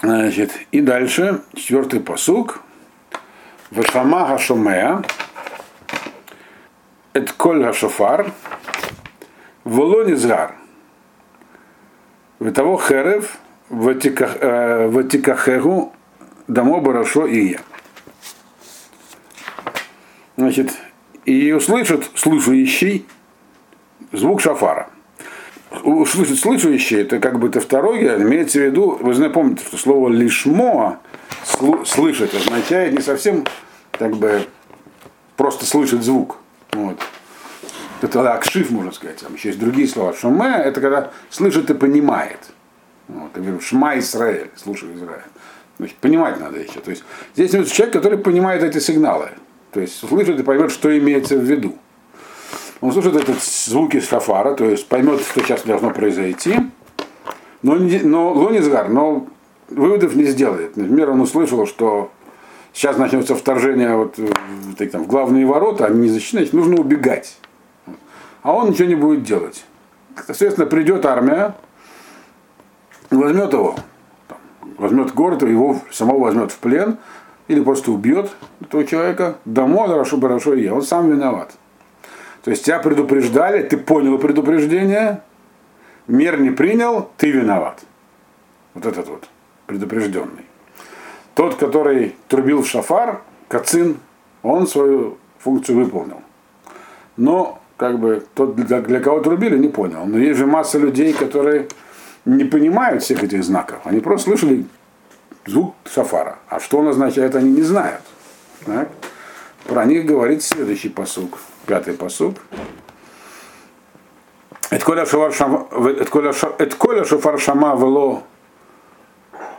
Значит, 0.00 0.52
и 0.72 0.80
дальше, 0.80 1.42
четвертый 1.54 2.00
посук. 2.00 2.62
Вешама 3.70 4.28
Гашомея, 4.28 5.02
Эт 7.14 7.32
Коль 7.32 7.62
Гашофар, 7.62 8.32
Волонизгар. 9.64 10.56
того 12.54 12.76
Херев, 12.78 13.38
Ватикахегу, 13.68 14.90
Дамо 16.48 16.80
Барашо 16.80 17.26
и 17.26 17.50
я. 17.52 17.60
Значит, 20.36 20.72
и 21.24 21.52
услышит 21.52 22.10
слышащий 22.14 23.06
звук 24.12 24.40
шафара. 24.40 24.88
Услышит 25.84 26.38
слышащий, 26.38 27.00
это 27.00 27.18
как 27.18 27.38
бы 27.38 27.50
второй, 27.50 28.04
имеется 28.22 28.58
в 28.58 28.62
виду, 28.62 28.98
вы 29.00 29.14
знаете, 29.14 29.34
помните, 29.34 29.64
что 29.64 29.78
слово 29.78 30.08
лишмо, 30.10 30.98
слышать, 31.86 32.34
означает 32.34 32.92
не 32.92 33.00
совсем 33.00 33.46
как 33.92 34.16
бы 34.16 34.46
просто 35.36 35.64
слышать 35.64 36.02
звук. 36.02 36.38
Вот. 36.72 37.00
Это 38.02 38.34
акшиф, 38.34 38.70
можно 38.70 38.92
сказать. 38.92 39.18
Там 39.18 39.34
еще 39.34 39.48
есть 39.48 39.60
другие 39.60 39.86
слова. 39.88 40.12
Шуме– 40.12 40.56
это 40.64 40.80
когда 40.80 41.10
слышит 41.30 41.70
и 41.70 41.74
понимает. 41.74 42.38
Вот. 43.14 43.62
Шма 43.62 43.98
Израиль, 43.98 44.50
слушай 44.56 44.94
Израиль. 44.94 45.22
Значит, 45.78 45.96
понимать 45.96 46.40
надо 46.40 46.58
еще. 46.58 46.80
То 46.80 46.90
есть 46.90 47.04
здесь 47.34 47.70
человек, 47.70 47.92
который 47.92 48.18
понимает 48.18 48.62
эти 48.62 48.78
сигналы. 48.78 49.30
То 49.72 49.80
есть 49.80 49.98
слышит 49.98 50.38
и 50.38 50.42
поймет, 50.42 50.70
что 50.70 50.96
имеется 50.96 51.36
в 51.36 51.42
виду. 51.42 51.76
Он 52.80 52.92
слушает 52.92 53.16
этот 53.16 53.42
звуки 53.42 54.00
шафара, 54.00 54.54
то 54.54 54.64
есть 54.64 54.88
поймет, 54.88 55.20
что 55.20 55.40
сейчас 55.40 55.62
должно 55.62 55.92
произойти, 55.92 56.56
но, 57.62 57.76
но 57.76 58.32
Лонизгар, 58.32 58.88
но 58.88 59.28
выводов 59.68 60.16
не 60.16 60.24
сделает. 60.24 60.76
Например, 60.76 61.10
он 61.10 61.20
услышал, 61.20 61.66
что 61.66 62.10
сейчас 62.72 62.98
начнется 62.98 63.36
вторжение 63.36 63.96
вот, 63.96 64.18
в, 64.18 64.74
там, 64.88 65.04
в 65.04 65.06
главные 65.06 65.46
ворота, 65.46 65.86
они 65.86 66.00
не 66.00 66.08
защищены, 66.08 66.46
нужно 66.52 66.80
убегать. 66.80 67.38
А 68.42 68.52
он 68.52 68.70
ничего 68.70 68.88
не 68.88 68.96
будет 68.96 69.22
делать. 69.22 69.64
Соответственно, 70.26 70.66
придет 70.66 71.06
армия, 71.06 71.54
возьмет 73.16 73.52
его, 73.52 73.76
возьмет 74.78 75.14
город, 75.14 75.42
его 75.42 75.80
самого 75.90 76.24
возьмет 76.24 76.52
в 76.52 76.58
плен, 76.58 76.98
или 77.48 77.60
просто 77.60 77.90
убьет 77.90 78.30
этого 78.60 78.84
человека, 78.84 79.36
домой, 79.44 79.88
хорошо, 79.88 80.20
хорошо, 80.20 80.54
и 80.54 80.64
я. 80.64 80.74
Он 80.74 80.82
сам 80.82 81.10
виноват. 81.10 81.52
То 82.42 82.50
есть 82.50 82.64
тебя 82.64 82.78
предупреждали, 82.78 83.62
ты 83.62 83.76
понял 83.76 84.18
предупреждение, 84.18 85.22
мер 86.06 86.40
не 86.40 86.50
принял, 86.50 87.10
ты 87.16 87.30
виноват. 87.30 87.80
Вот 88.74 88.86
этот 88.86 89.08
вот 89.08 89.28
предупрежденный. 89.66 90.46
Тот, 91.34 91.54
который 91.54 92.16
трубил 92.28 92.62
в 92.62 92.66
шафар, 92.66 93.22
Кацин, 93.48 93.98
он 94.42 94.66
свою 94.66 95.18
функцию 95.38 95.78
выполнил. 95.84 96.20
Но 97.16 97.60
как 97.76 97.98
бы 97.98 98.24
тот, 98.34 98.56
для, 98.56 98.80
для 98.80 99.00
кого 99.00 99.20
трубили, 99.20 99.58
не 99.58 99.68
понял. 99.68 100.04
Но 100.06 100.18
есть 100.18 100.38
же 100.38 100.46
масса 100.46 100.78
людей, 100.78 101.12
которые 101.12 101.68
не 102.24 102.44
понимают 102.44 103.02
всех 103.02 103.22
этих 103.22 103.42
знаков. 103.44 103.80
Они 103.84 104.00
просто 104.00 104.30
слышали 104.30 104.66
звук 105.46 105.74
шафара. 105.92 106.38
А 106.48 106.60
что 106.60 106.78
он 106.78 106.88
означает, 106.88 107.34
они 107.34 107.50
не 107.50 107.62
знают. 107.62 108.02
Так? 108.64 108.88
Про 109.64 109.84
них 109.84 110.06
говорит 110.06 110.42
следующий 110.42 110.88
посук, 110.88 111.38
пятый 111.66 111.94
посук. 111.94 112.36
Этколя 114.70 115.04
шофар 115.04 115.32
шама 117.38 117.76
вело 117.76 118.22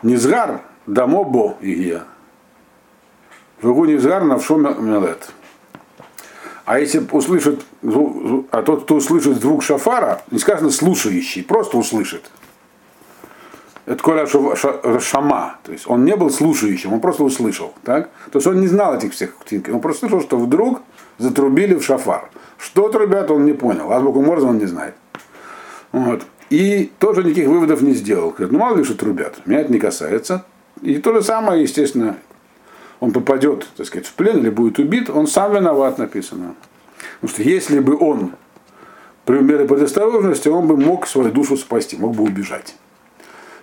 низгар 0.02 0.62
дамо 0.88 1.24
бо 1.24 1.56
игия. 1.62 2.04
Вегу 3.62 3.86
низгар 3.86 4.24
навшо 4.24 4.58
мелет. 4.58 5.32
А 6.66 6.80
если 6.80 7.06
услышит, 7.12 7.64
а 8.52 8.64
тот, 8.64 8.84
кто 8.84 8.96
услышит 8.96 9.42
звук 9.42 9.64
шафара, 9.64 10.22
не 10.32 10.40
сказано 10.40 10.72
слушающий, 10.72 11.44
просто 11.44 11.78
услышит 11.78 12.32
это 13.86 14.02
Коля 14.02 14.26
Шама, 14.26 15.58
то 15.64 15.72
есть 15.72 15.90
он 15.90 16.06
не 16.06 16.16
был 16.16 16.30
слушающим, 16.30 16.94
он 16.94 17.02
просто 17.02 17.24
услышал. 17.24 17.74
Так? 17.84 18.10
То 18.32 18.38
есть 18.38 18.48
он 18.48 18.62
не 18.62 18.68
знал 18.68 18.96
этих 18.96 19.14
всех 19.14 19.38
ктинков, 19.38 19.76
он 19.76 19.82
просто 19.82 20.08
слышал, 20.08 20.22
что 20.22 20.38
вдруг 20.38 20.82
затрубили 21.18 21.76
в 21.76 21.84
шафар. 21.84 22.30
Что 22.58 22.88
трубят, 22.90 23.30
он 23.30 23.46
не 23.46 23.54
понял, 23.54 23.92
азбуку 23.92 24.22
Морзе 24.22 24.48
он 24.48 24.58
не 24.58 24.68
знает. 24.68 24.96
Вот. 25.92 26.24
И 26.50 26.92
тоже 27.00 27.24
никаких 27.24 27.48
выводов 27.48 27.82
не 27.82 27.94
сделал. 27.94 28.30
Говорит, 28.30 28.52
ну 28.52 28.60
мало 28.60 28.78
ли 28.78 28.84
что 28.84 28.96
трубят, 28.96 29.46
меня 29.46 29.60
это 29.60 29.74
не 29.74 29.80
касается. 29.80 30.46
И 30.82 30.98
то 30.98 31.14
же 31.14 31.22
самое, 31.22 31.62
естественно, 31.62 32.16
он 33.00 33.12
попадет, 33.12 33.68
так 33.76 33.86
сказать, 33.86 34.08
в 34.08 34.14
плен 34.14 34.38
или 34.38 34.50
будет 34.50 34.80
убит, 34.80 35.10
он 35.10 35.28
сам 35.28 35.54
виноват, 35.54 35.98
написано. 35.98 36.56
Потому 37.20 37.36
что 37.36 37.44
если 37.44 37.80
бы 37.80 37.98
он 37.98 38.32
при 39.26 39.40
мере 39.40 39.66
предосторожности, 39.66 40.48
он 40.48 40.68
бы 40.68 40.78
мог 40.78 41.06
свою 41.08 41.32
душу 41.32 41.58
спасти, 41.58 41.98
мог 41.98 42.16
бы 42.16 42.24
убежать. 42.24 42.76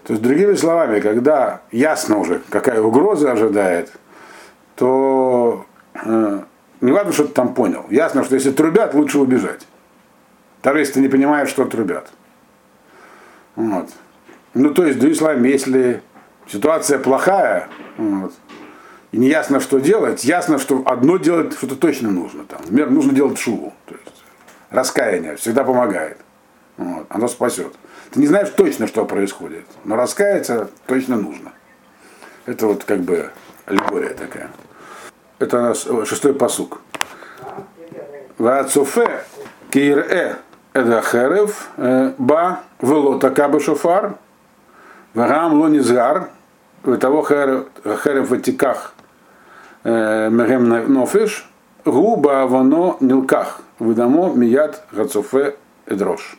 То 0.04 0.14
есть, 0.14 0.22
другими 0.22 0.54
словами, 0.54 1.00
когда 1.00 1.60
ясно 1.70 2.18
уже, 2.18 2.40
какая 2.48 2.80
угроза 2.80 3.32
ожидает, 3.32 3.92
то 4.76 5.66
э, 5.94 6.40
не 6.80 6.92
важно, 6.92 7.12
что 7.12 7.24
ты 7.24 7.32
там 7.32 7.54
понял. 7.54 7.84
Ясно, 7.90 8.24
что 8.24 8.34
если 8.34 8.50
трубят, 8.50 8.94
лучше 8.94 9.18
убежать. 9.18 9.66
Даже 10.62 10.78
если 10.78 10.94
ты 10.94 11.00
не 11.00 11.08
понимаешь, 11.08 11.50
что 11.50 11.64
трубят. 11.66 12.10
Вот. 13.56 13.90
Ну, 14.54 14.72
то 14.72 14.86
есть, 14.86 14.98
другими 14.98 15.18
словами, 15.18 15.48
если 15.48 16.02
ситуация 16.48 16.98
плохая, 16.98 17.68
вот, 17.98 18.32
и 19.12 19.18
не 19.18 19.28
ясно, 19.28 19.60
что 19.60 19.80
делать, 19.80 20.24
ясно, 20.24 20.58
что 20.58 20.82
одно 20.86 21.18
делать 21.18 21.54
что-то 21.54 21.76
точно 21.76 22.10
нужно. 22.10 22.44
Там. 22.44 22.60
Например, 22.62 22.90
нужно 22.90 23.12
делать 23.12 23.38
шуву. 23.38 23.74
То 23.86 23.94
есть, 23.94 24.24
раскаяние 24.70 25.36
всегда 25.36 25.64
помогает. 25.64 26.18
Вот, 26.76 27.06
оно 27.10 27.28
спасет. 27.28 27.74
Ты 28.10 28.20
не 28.20 28.26
знаешь 28.26 28.48
точно, 28.50 28.86
что 28.86 29.04
происходит, 29.04 29.64
но 29.84 29.96
раскаяться 29.96 30.70
точно 30.86 31.16
нужно. 31.16 31.52
Это 32.46 32.66
вот 32.66 32.84
как 32.84 33.00
бы 33.00 33.30
аллегория 33.66 34.14
такая. 34.14 34.50
Это 35.38 35.58
у 35.58 35.62
нас 35.62 35.86
шестой 36.08 36.34
посук. 36.34 36.80
Вацуфе 38.38 39.22
кире 39.70 40.36
эдахерев 40.74 41.68
э, 41.76 42.12
ба 42.18 42.60
велота 42.80 43.30
кабы 43.30 43.60
шофар 43.60 44.16
вагам 45.14 45.60
лонизгар 45.60 46.30
того 47.00 47.22
херев 47.22 48.30
ватиках 48.30 48.94
э, 49.84 50.30
мегем 50.30 50.92
нофиш 50.92 51.48
губа 51.84 52.46
воно 52.46 52.96
нилках 53.00 53.60
выдамо 53.78 54.32
мият 54.32 54.84
гацуфе 54.90 55.56
эдрош. 55.86 56.36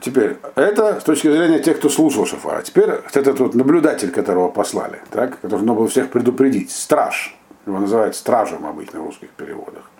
Теперь, 0.00 0.36
это 0.54 1.00
с 1.00 1.04
точки 1.04 1.28
зрения 1.30 1.58
тех, 1.58 1.78
кто 1.78 1.88
слушал 1.88 2.26
шафара. 2.26 2.62
Теперь 2.62 2.90
этот 3.12 3.40
вот 3.40 3.54
наблюдатель, 3.54 4.10
которого 4.10 4.48
послали, 4.48 5.00
так, 5.10 5.40
который 5.40 5.50
должен 5.50 5.74
был 5.74 5.88
всех 5.88 6.10
предупредить, 6.10 6.70
страж, 6.70 7.36
его 7.66 7.78
называют 7.78 8.14
стражем 8.14 8.66
обычно 8.66 9.00
в 9.00 9.06
русских 9.06 9.30
переводах. 9.30 9.90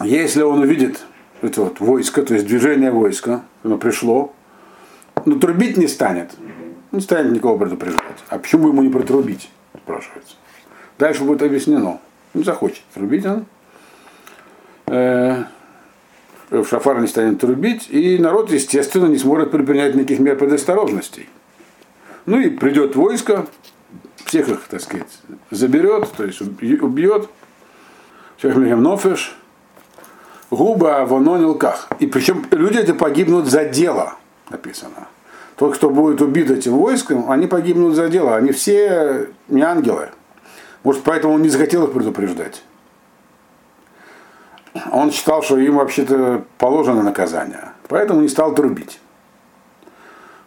Если 0.00 0.42
он 0.42 0.60
увидит 0.60 1.04
это 1.42 1.62
вот 1.62 1.80
войско, 1.80 2.22
то 2.22 2.34
есть 2.34 2.46
движение 2.46 2.90
войска, 2.90 3.42
оно 3.62 3.78
пришло, 3.78 4.32
но 5.24 5.38
трубить 5.38 5.76
не 5.76 5.86
станет. 5.86 6.32
Не 6.92 7.00
станет 7.00 7.32
никого 7.32 7.58
предупреждать. 7.58 8.24
А 8.28 8.38
почему 8.38 8.68
ему 8.68 8.82
не 8.82 8.90
протрубить, 8.90 9.50
спрашивается. 9.76 10.36
Дальше 10.98 11.24
будет 11.24 11.42
объяснено. 11.42 12.00
Не 12.32 12.42
захочет 12.42 12.82
трубить 12.94 13.26
он. 13.26 13.46
Э, 14.86 15.44
в 16.50 16.64
шафар 16.64 17.00
не 17.00 17.06
станет 17.06 17.40
трубить, 17.40 17.88
и 17.90 18.18
народ, 18.18 18.50
естественно, 18.52 19.06
не 19.06 19.18
сможет 19.18 19.50
предпринять 19.50 19.94
никаких 19.94 20.20
мер 20.20 20.36
предосторожностей. 20.36 21.28
Ну 22.24 22.38
и 22.38 22.50
придет 22.50 22.96
войско, 22.96 23.46
всех 24.24 24.48
их, 24.48 24.60
так 24.68 24.80
сказать, 24.80 25.08
заберет, 25.50 26.10
то 26.16 26.24
есть 26.24 26.40
убьет, 26.40 27.28
всех 28.36 28.56
нофеш, 28.56 29.36
губа 30.50 31.04
вононилках. 31.06 31.88
И 31.98 32.06
причем 32.06 32.44
люди 32.50 32.78
эти 32.78 32.92
погибнут 32.92 33.46
за 33.46 33.64
дело, 33.64 34.14
написано. 34.50 35.08
Тот, 35.56 35.76
кто 35.76 35.88
будет 35.88 36.20
убит 36.20 36.50
этим 36.50 36.76
войском, 36.76 37.30
они 37.30 37.46
погибнут 37.46 37.94
за 37.94 38.08
дело. 38.08 38.36
Они 38.36 38.52
все 38.52 39.28
не 39.48 39.62
ангелы. 39.62 40.10
Может, 40.84 41.02
поэтому 41.02 41.34
он 41.34 41.42
не 41.42 41.48
захотел 41.48 41.84
их 41.84 41.92
предупреждать 41.92 42.62
он 44.92 45.10
считал, 45.10 45.42
что 45.42 45.58
им 45.58 45.76
вообще-то 45.76 46.44
положено 46.58 47.02
наказание, 47.02 47.72
поэтому 47.88 48.20
не 48.20 48.28
стал 48.28 48.54
трубить. 48.54 49.00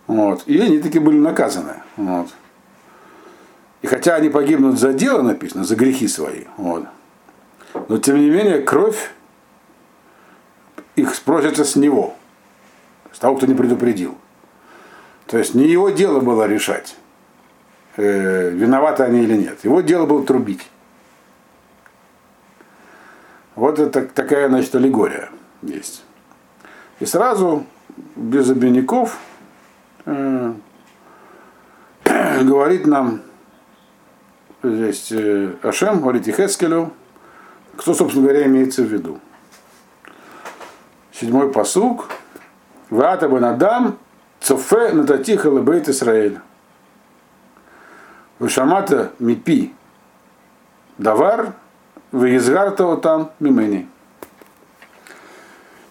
Вот. 0.08 0.44
И 0.48 0.60
они 0.60 0.80
таки 0.80 1.00
были 1.00 1.18
наказаны. 1.18 1.76
Вот. 1.96 2.30
И 3.82 3.88
хотя 3.88 4.15
они 4.15 4.30
погибнут 4.30 4.80
за 4.80 4.94
дело, 4.94 5.22
написано, 5.22 5.63
за 5.63 5.76
грехи 5.76 6.08
свои, 6.08 6.46
вот, 6.58 6.86
но 7.88 7.98
тем 7.98 8.18
не 8.18 8.30
менее 8.30 8.62
кровь 8.62 9.12
их 10.96 11.15
спросится 11.15 11.63
с 11.63 11.76
него, 11.76 12.15
с 13.13 13.20
того, 13.20 13.38
кто 13.38 13.46
не 13.46 13.54
предупредил. 13.54 14.18
То 15.28 15.38
есть 15.38 15.54
не 15.54 15.68
его 15.68 15.89
дело 15.89 16.20
было 16.20 16.46
решать, 16.46 16.98
э, 17.96 18.50
виноваты 18.50 19.04
они 19.04 19.24
или 19.24 19.38
нет. 19.38 19.63
Его 19.63 19.82
дело 19.82 20.06
было 20.06 20.26
трубить. 20.26 20.68
Вот 23.60 23.78
это 23.78 24.06
такая, 24.06 24.48
значит, 24.48 24.74
аллегория 24.74 25.28
есть. 25.63 26.06
И 27.02 27.06
сразу, 27.06 27.65
без 28.15 28.50
обиняков, 28.50 29.17
э, 30.06 30.54
говорит 32.43 32.88
нам 32.88 33.19
здесь 34.63 35.12
э, 35.12 35.56
Ашем, 35.62 36.00
говорит 36.00 36.26
Ихескелю, 36.26 36.93
кто, 37.76 37.93
собственно 37.93 38.28
говоря, 38.28 38.45
имеется 38.45 38.82
в 38.82 38.86
виду. 38.86 39.19
Седьмой 41.12 41.52
посук. 41.52 42.08
Вата 42.89 43.28
Банадам 43.28 44.00
Цофе 44.39 44.93
Нататиха 44.93 45.50
Лебейт 45.50 45.89
Исраэль. 45.89 46.39
Вышамата 48.39 49.12
Мипи 49.19 49.74
Давар 50.98 51.56
Выезгартова 52.12 52.98
там 52.98 53.32
мимени. 53.39 53.88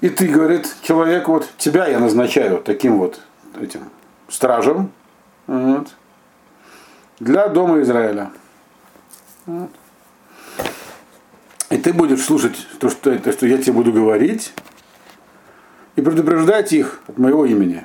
И 0.00 0.08
ты, 0.08 0.28
говорит, 0.28 0.74
человек, 0.82 1.28
вот 1.28 1.48
тебя 1.56 1.86
я 1.86 1.98
назначаю 1.98 2.58
таким 2.58 2.98
вот 2.98 3.20
этим 3.60 3.90
стражем 4.28 4.92
вот, 5.46 5.88
для 7.18 7.48
дома 7.48 7.80
Израиля. 7.80 8.30
Вот. 9.46 9.70
И 11.70 11.76
ты 11.76 11.92
будешь 11.92 12.24
слушать 12.24 12.66
то 12.78 12.88
что, 12.88 13.18
то, 13.18 13.32
что 13.32 13.46
я 13.46 13.58
тебе 13.58 13.72
буду 13.72 13.92
говорить, 13.92 14.52
и 15.96 16.00
предупреждать 16.00 16.72
их 16.72 17.00
от 17.08 17.18
моего 17.18 17.44
имени. 17.44 17.84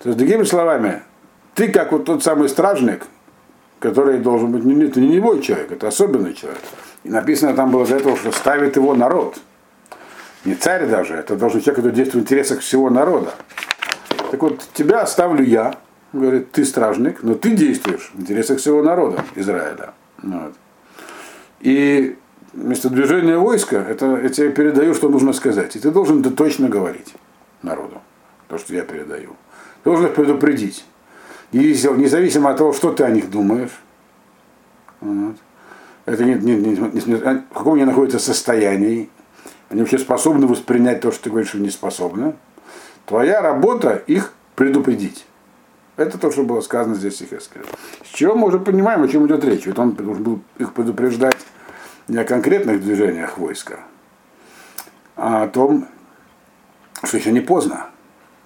То 0.00 0.10
есть, 0.10 0.18
другими 0.18 0.44
словами, 0.44 1.02
ты 1.54 1.68
как 1.72 1.92
вот 1.92 2.04
тот 2.04 2.22
самый 2.22 2.48
стражник, 2.48 3.06
который 3.80 4.18
должен 4.18 4.52
быть, 4.52 4.64
не, 4.64 4.84
это 4.84 5.00
не 5.00 5.16
любой 5.16 5.40
человек, 5.40 5.72
это 5.72 5.88
особенный 5.88 6.34
человек. 6.34 6.60
И 7.02 7.08
написано 7.08 7.54
там 7.54 7.70
было 7.70 7.84
для 7.86 7.96
этого, 7.96 8.16
что 8.16 8.30
ставит 8.30 8.76
его 8.76 8.94
народ. 8.94 9.38
Не 10.44 10.54
царь 10.54 10.86
даже, 10.86 11.14
это 11.14 11.34
должен 11.34 11.60
человек, 11.60 11.76
который 11.76 11.94
действует 11.94 12.24
в 12.24 12.26
интересах 12.26 12.60
всего 12.60 12.90
народа. 12.90 13.32
Так 14.30 14.40
вот, 14.42 14.62
тебя 14.74 15.00
оставлю 15.00 15.44
я, 15.44 15.74
говорит, 16.12 16.52
ты 16.52 16.64
стражник, 16.64 17.22
но 17.22 17.34
ты 17.34 17.50
действуешь 17.50 18.12
в 18.14 18.20
интересах 18.20 18.58
всего 18.58 18.82
народа 18.82 19.24
Израиля. 19.34 19.92
Вот. 20.22 20.54
И 21.60 22.16
вместо 22.52 22.90
движения 22.90 23.38
войска, 23.38 23.76
это 23.76 24.18
я 24.22 24.28
тебе 24.28 24.50
передаю, 24.50 24.94
что 24.94 25.08
нужно 25.08 25.32
сказать. 25.32 25.76
И 25.76 25.78
ты 25.78 25.90
должен 25.90 26.20
это 26.20 26.30
точно 26.30 26.68
говорить 26.68 27.14
народу, 27.62 28.00
то, 28.48 28.58
что 28.58 28.74
я 28.74 28.82
передаю. 28.82 29.30
Ты 29.82 29.90
должен 29.90 30.06
их 30.06 30.14
предупредить. 30.14 30.84
Независимо 31.52 32.50
от 32.50 32.58
того, 32.58 32.72
что 32.72 32.92
ты 32.92 33.04
о 33.04 33.10
них 33.10 33.30
думаешь. 33.30 33.80
Вот 35.00 35.36
это 36.06 36.24
не, 36.24 36.34
не, 36.34 36.56
не, 36.56 36.76
не, 36.76 37.14
в 37.14 37.44
каком 37.52 37.74
они 37.74 37.84
находятся 37.84 38.18
состоянии, 38.18 39.10
они 39.68 39.80
вообще 39.80 39.98
способны 39.98 40.46
воспринять 40.46 41.00
то, 41.00 41.12
что 41.12 41.24
ты 41.24 41.30
говоришь, 41.30 41.50
что 41.50 41.58
не 41.58 41.70
способны. 41.70 42.34
Твоя 43.06 43.40
работа 43.40 44.02
их 44.06 44.32
предупредить. 44.56 45.26
Это 45.96 46.18
то, 46.18 46.30
что 46.32 46.42
было 46.42 46.60
сказано 46.60 46.94
здесь 46.94 47.18
Сихескелю. 47.18 47.64
С 48.04 48.08
чего 48.08 48.34
мы 48.34 48.48
уже 48.48 48.58
понимаем, 48.58 49.02
о 49.02 49.08
чем 49.08 49.26
идет 49.26 49.44
речь. 49.44 49.66
Ведь 49.66 49.78
он 49.78 49.92
должен 49.92 50.22
был 50.22 50.40
их 50.58 50.72
предупреждать 50.72 51.36
не 52.08 52.18
о 52.18 52.24
конкретных 52.24 52.82
движениях 52.82 53.38
войска, 53.38 53.80
а 55.16 55.44
о 55.44 55.48
том, 55.48 55.86
что 57.04 57.16
еще 57.16 57.30
не 57.30 57.40
поздно. 57.40 57.86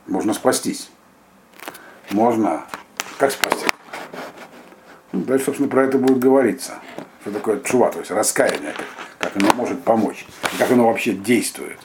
Можно 0.07 0.35
спастись. 0.35 0.90
Можно. 2.11 2.64
Как 3.18 3.31
спастись? 3.31 3.68
Ну, 5.12 5.20
дальше, 5.22 5.46
собственно, 5.46 5.68
про 5.68 5.85
это 5.85 5.98
будет 5.98 6.18
говориться 6.18 6.74
что 7.24 7.33
такое 7.33 7.61
чува, 7.61 7.90
то 7.90 8.00
есть 8.00 8.11
раскаяние, 8.11 8.74
как, 8.77 8.87
как 9.33 9.42
оно 9.42 9.55
может 9.55 9.83
помочь, 9.83 10.27
как 10.59 10.70
оно 10.70 10.88
вообще 10.88 11.12
действует. 11.12 11.79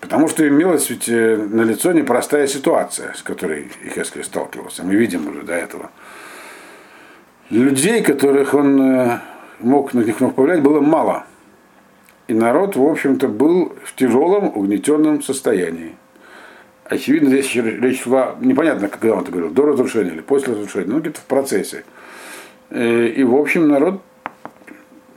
Потому 0.00 0.26
что 0.26 0.46
имелась 0.46 0.90
ведь 0.90 1.08
э, 1.08 1.36
на 1.36 1.62
лицо 1.62 1.92
непростая 1.92 2.48
ситуация, 2.48 3.14
с 3.14 3.22
которой 3.22 3.70
Ихескель 3.84 4.24
сталкивался. 4.24 4.82
Мы 4.82 4.96
видим 4.96 5.28
уже 5.28 5.42
до 5.42 5.54
этого. 5.54 5.90
Людей, 7.50 8.02
которых 8.02 8.52
он 8.52 8.82
э, 8.82 9.20
мог 9.60 9.94
на 9.94 10.00
них 10.00 10.18
мог 10.18 10.34
повлиять, 10.34 10.60
было 10.60 10.80
мало. 10.80 11.24
И 12.26 12.34
народ, 12.34 12.74
в 12.74 12.82
общем-то, 12.82 13.28
был 13.28 13.76
в 13.84 13.94
тяжелом, 13.94 14.48
угнетенном 14.56 15.22
состоянии. 15.22 15.94
Очевидно, 16.84 17.30
здесь 17.30 17.54
речь 17.54 18.02
шла, 18.02 18.36
непонятно, 18.40 18.88
когда 18.88 19.14
он 19.14 19.22
это 19.22 19.32
говорил, 19.32 19.50
до 19.50 19.64
разрушения 19.64 20.10
или 20.10 20.20
после 20.20 20.52
разрушения, 20.52 20.88
ну 20.88 21.00
где-то 21.00 21.20
в 21.20 21.24
процессе. 21.24 21.84
Э, 22.70 23.06
и, 23.06 23.24
в 23.24 23.34
общем, 23.34 23.68
народ 23.68 24.02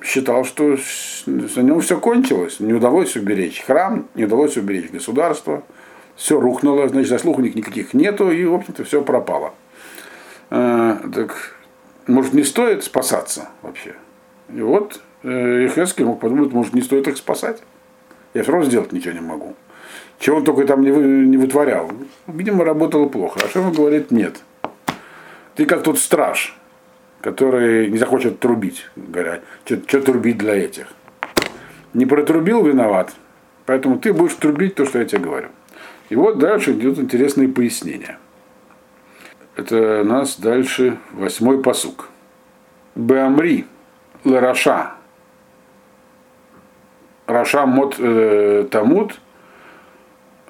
считал, 0.01 0.45
что 0.45 0.77
за 1.25 1.63
нем 1.63 1.81
все 1.81 1.99
кончилось. 1.99 2.61
Не 2.61 2.73
удалось 2.73 3.17
уберечь 3.17 3.63
храм, 3.65 4.07
не 4.15 4.23
удалось 4.23 4.55
уберечь 4.55 4.89
государство. 4.91 5.63
Все 6.15 6.39
рухнуло, 6.39 6.87
значит, 6.87 7.09
заслуг 7.09 7.37
у 7.37 7.41
них 7.41 7.53
никаких 7.55 7.93
нету, 7.93 8.31
и, 8.31 8.45
в 8.45 8.53
общем-то, 8.53 8.85
все 8.85 9.01
пропало. 9.03 9.53
А, 10.49 11.01
так, 11.13 11.55
может, 12.07 12.33
не 12.33 12.43
стоит 12.43 12.85
спасаться 12.85 13.49
вообще? 13.61 13.95
И 14.53 14.61
вот 14.61 15.01
э, 15.23 15.65
Ихески 15.65 16.03
мог 16.03 16.21
подумать, 16.21 16.53
может, 16.53 16.73
не 16.73 16.81
стоит 16.81 17.07
их 17.07 17.17
спасать. 17.17 17.61
Я 18.33 18.43
все 18.43 18.51
равно 18.53 18.67
сделать 18.67 18.93
ничего 18.93 19.13
не 19.13 19.19
могу. 19.19 19.55
Чего 20.19 20.37
он 20.37 20.43
только 20.43 20.65
там 20.65 20.81
не, 20.81 20.89
не 20.89 21.37
вытворял. 21.37 21.91
Видимо, 22.27 22.65
работало 22.65 23.07
плохо. 23.07 23.39
А 23.43 23.59
ему 23.59 23.71
говорит, 23.71 24.11
нет. 24.11 24.37
Ты 25.55 25.65
как 25.65 25.83
тот 25.83 25.99
страж, 25.99 26.57
который 27.21 27.89
не 27.89 27.97
захочет 27.97 28.39
трубить, 28.39 28.85
говорят, 28.95 29.43
что 29.65 30.01
трубить 30.01 30.37
для 30.37 30.55
этих. 30.55 30.87
Не 31.93 32.05
протрубил, 32.05 32.63
виноват. 32.63 33.13
Поэтому 33.65 33.99
ты 33.99 34.13
будешь 34.13 34.35
трубить 34.35 34.75
то, 34.75 34.85
что 34.85 34.99
я 34.99 35.05
тебе 35.05 35.21
говорю. 35.21 35.49
И 36.09 36.15
вот 36.15 36.39
дальше 36.39 36.71
идут 36.71 36.99
интересные 36.99 37.49
пояснения. 37.49 38.17
Это 39.55 40.03
нас 40.03 40.39
дальше 40.39 40.97
восьмой 41.11 41.61
פסוק. 41.61 42.09
באמרי 42.95 43.65
לרשע. 44.23 44.93
רשע 47.25 47.65
מות 47.65 47.95
э, 47.99 48.67
תמות. 48.71 49.19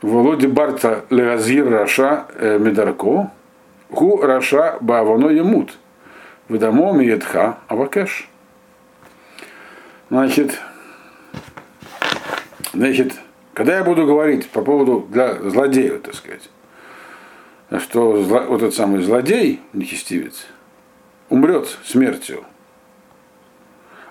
ולא 0.02 0.48
דברת 0.48 1.06
להזהיר 1.10 1.70
רשע 1.70 2.28
מדרכו. 2.40 3.32
הוא 3.92 4.22
רשע 4.22 4.78
בעוונו 4.80 5.30
ימות. 5.30 5.78
ודמו 6.48 6.94
מידך 6.94 7.58
אבקש. 7.68 8.30
Значит, 10.10 10.58
значит, 12.74 13.14
когда 13.54 13.78
я 13.78 13.84
буду 13.84 14.06
говорить 14.06 14.50
по 14.50 14.62
поводу 14.62 15.06
для 15.10 15.34
злодея, 15.50 15.98
так 16.00 16.14
сказать, 16.14 16.50
что 17.82 18.24
зло, 18.24 18.46
вот 18.48 18.62
этот 18.62 18.76
самый 18.76 19.02
злодей, 19.02 19.60
нечестивец, 19.74 20.46
умрет 21.28 21.68
смертью, 21.84 22.46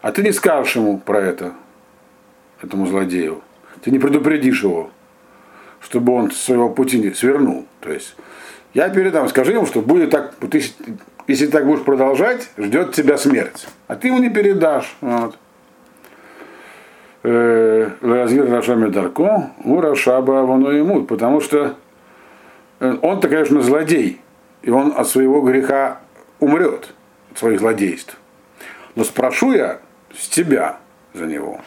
а 0.03 0.13
ты 0.13 0.23
не 0.23 0.33
скажешь 0.33 0.77
ему 0.77 0.99
про 0.99 1.21
это, 1.21 1.55
этому 2.61 2.87
злодею, 2.87 3.41
ты 3.83 3.91
не 3.91 3.99
предупредишь 3.99 4.63
его, 4.65 4.91
чтобы 5.87 6.13
он 6.13 6.33
с 6.33 6.37
своего 6.37 6.69
пути 6.69 7.13
свернул. 7.13 7.65
То 7.81 7.93
есть 7.93 8.17
я 8.75 8.89
передам, 8.89 9.29
скажи 9.29 9.53
ему, 9.53 9.67
что 9.67 9.81
будет 9.81 10.11
так, 10.11 10.35
ты 10.51 10.61
если 11.29 11.47
так 11.47 11.65
будешь 11.65 11.85
продолжать, 11.85 12.51
ждет 12.59 12.93
тебя 12.93 13.17
смерть. 13.17 13.67
А 13.87 13.95
ты 13.95 14.09
ему 14.09 14.19
не 14.19 14.31
передашь. 14.31 14.97
Вот. 15.01 15.39
Э, 17.23 17.91
Разгир 18.01 18.51
Рашами 18.51 18.89
Дарко, 18.89 19.51
Ура 19.65 19.95
Шаба 19.95 20.41
Авано 20.41 20.69
ему, 20.69 21.05
потому 21.05 21.41
что 21.41 21.77
э, 22.81 22.97
он-то, 23.03 23.29
конечно, 23.29 23.61
злодей, 23.61 24.21
и 24.63 24.71
он 24.71 24.93
от 24.97 25.09
своего 25.09 25.41
греха 25.41 26.01
умрет, 26.41 26.95
от 27.31 27.39
своих 27.39 27.61
злодейств. 27.61 28.17
Но 28.97 29.05
спрошу 29.05 29.53
я 29.53 29.79
с 30.17 30.29
тебя 30.29 30.79
за 31.15 31.27
него. 31.27 31.61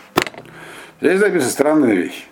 Здесь 1.02 1.20
записана 1.20 1.52
странная 1.52 1.94
вещь. 1.94 2.29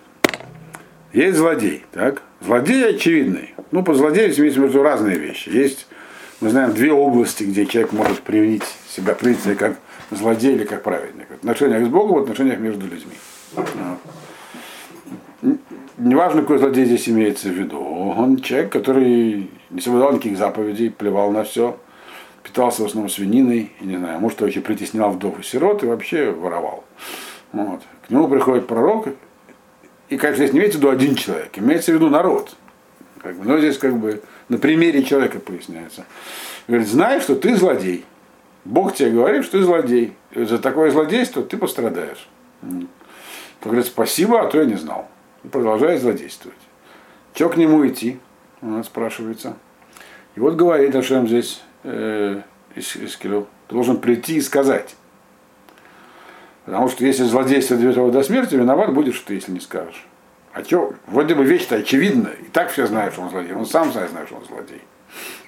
Есть 1.12 1.38
злодей, 1.38 1.84
так? 1.92 2.22
Злодей 2.40 2.90
очевидный. 2.90 3.54
Ну, 3.70 3.82
по 3.82 3.94
злодею 3.94 4.32
в 4.32 4.38
виду 4.38 4.82
разные 4.82 5.18
вещи. 5.18 5.48
Есть 5.48 5.86
мы 6.40 6.50
знаем 6.50 6.72
две 6.72 6.92
области, 6.92 7.42
где 7.42 7.66
человек 7.66 7.92
может 7.92 8.20
проявить 8.20 8.62
себя, 8.88 9.14
проявить 9.14 9.42
как 9.58 9.76
злодей 10.10 10.54
или 10.54 10.64
как 10.64 10.82
праведник. 10.84 11.26
В 11.30 11.34
отношениях 11.34 11.84
с 11.84 11.88
Богом, 11.88 12.20
в 12.20 12.22
отношениях 12.22 12.60
между 12.60 12.86
людьми. 12.86 13.14
Неважно, 15.96 16.42
какой 16.42 16.58
злодей 16.58 16.84
здесь 16.84 17.08
имеется 17.08 17.48
в 17.48 17.52
виду. 17.52 17.80
Он 17.80 18.36
человек, 18.36 18.70
который 18.70 19.50
не 19.70 19.80
соблюдал 19.80 20.12
никаких 20.12 20.38
заповедей, 20.38 20.90
плевал 20.90 21.32
на 21.32 21.42
все, 21.42 21.76
питался 22.44 22.82
в 22.82 22.86
основном 22.86 23.10
свининой, 23.10 23.72
и 23.80 23.84
не 23.84 23.96
знаю, 23.96 24.20
может, 24.20 24.40
вообще 24.40 24.60
притеснял 24.60 25.10
вдов 25.10 25.40
и 25.40 25.42
сирот 25.42 25.82
и 25.82 25.86
вообще 25.86 26.30
воровал. 26.30 26.84
Вот. 27.52 27.82
К 28.06 28.10
нему 28.10 28.28
приходит 28.28 28.68
пророк, 28.68 29.08
и, 30.08 30.16
конечно, 30.16 30.44
здесь 30.44 30.52
не 30.52 30.60
имеется 30.60 30.78
в 30.78 30.80
виду 30.82 30.90
один 30.90 31.14
человек, 31.14 31.50
имеется 31.58 31.92
в 31.92 31.94
виду 31.94 32.08
народ. 32.08 32.54
Как 33.22 33.36
бы, 33.36 33.44
но 33.44 33.58
здесь 33.58 33.78
как 33.78 33.96
бы 33.96 34.22
на 34.48 34.58
примере 34.58 35.02
человека 35.02 35.40
поясняется. 35.40 36.06
Говорит, 36.66 36.88
знаешь, 36.88 37.22
что 37.22 37.34
ты 37.34 37.56
злодей. 37.56 38.04
Бог 38.64 38.94
тебе 38.94 39.10
говорит, 39.10 39.44
что 39.44 39.58
ты 39.58 39.64
злодей. 39.64 40.14
И 40.32 40.44
за 40.44 40.58
такое 40.58 40.90
злодейство 40.90 41.42
ты 41.42 41.56
пострадаешь. 41.56 42.28
Он 42.62 42.88
говорит, 43.62 43.86
спасибо, 43.86 44.40
а 44.40 44.50
то 44.50 44.58
я 44.58 44.64
не 44.64 44.76
знал. 44.76 45.08
И 45.44 45.48
продолжает 45.48 46.00
злодействовать. 46.00 46.58
Че 47.34 47.48
к 47.48 47.56
нему 47.56 47.86
идти? 47.86 48.18
У 48.60 48.66
нас 48.66 48.86
спрашивается. 48.86 49.56
И 50.34 50.40
вот 50.40 50.54
говорит 50.54 50.94
Ашем 50.94 51.26
здесь, 51.26 51.62
э, 51.84 52.42
Искилю, 52.74 53.48
должен 53.68 53.98
прийти 53.98 54.36
и 54.36 54.40
сказать. 54.40 54.94
Потому 56.68 56.90
что 56.90 57.02
если 57.06 57.24
злодейство 57.24 57.76
его 57.76 58.10
до 58.10 58.22
смерти, 58.22 58.54
виноват 58.54 58.92
будешь 58.92 59.18
ты, 59.20 59.36
если 59.36 59.52
не 59.52 59.60
скажешь. 59.60 60.06
А 60.52 60.62
что, 60.62 60.92
вроде 61.06 61.34
бы 61.34 61.42
вещь-то 61.42 61.76
очевидна, 61.76 62.28
и 62.28 62.44
так 62.44 62.70
все 62.70 62.86
знают, 62.86 63.14
что 63.14 63.22
он 63.22 63.30
злодей. 63.30 63.54
Он 63.54 63.64
сам 63.64 63.90
знает, 63.90 64.10
что 64.26 64.36
он 64.36 64.44
злодей. 64.44 64.82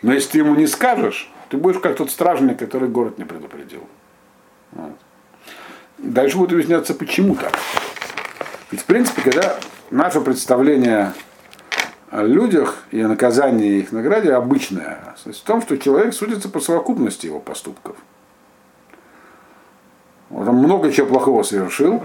Но 0.01 0.15
если 0.15 0.31
ты 0.31 0.39
ему 0.39 0.55
не 0.55 0.67
скажешь, 0.67 1.31
ты 1.51 1.59
будешь 1.59 1.79
как 1.79 1.97
тот 1.97 2.11
стражник, 2.11 2.59
который 2.59 2.89
город 2.89 3.19
не 3.19 3.25
предупредил. 3.25 3.87
Вот. 4.73 4.97
Дальше 5.99 6.39
будет 6.39 6.53
объясняться, 6.53 6.95
почему 6.95 7.35
так. 7.35 7.53
Ведь, 8.71 8.81
в 8.81 8.85
принципе, 8.87 9.21
когда 9.21 9.61
наше 9.91 10.23
представление 10.23 11.13
о 12.09 12.23
людях 12.23 12.85
и 12.93 13.01
о 13.03 13.09
наказании 13.09 13.81
их 13.81 13.93
награде 13.93 14.33
обычное, 14.33 15.15
в 15.23 15.33
том, 15.41 15.61
что 15.61 15.77
человек 15.77 16.15
судится 16.15 16.49
по 16.49 16.61
совокупности 16.61 17.27
его 17.27 17.41
поступков. 17.41 17.97
Вот 20.31 20.49
он 20.49 20.57
много 20.57 20.93
чего 20.93 21.09
плохого 21.09 21.43
совершил, 21.43 22.03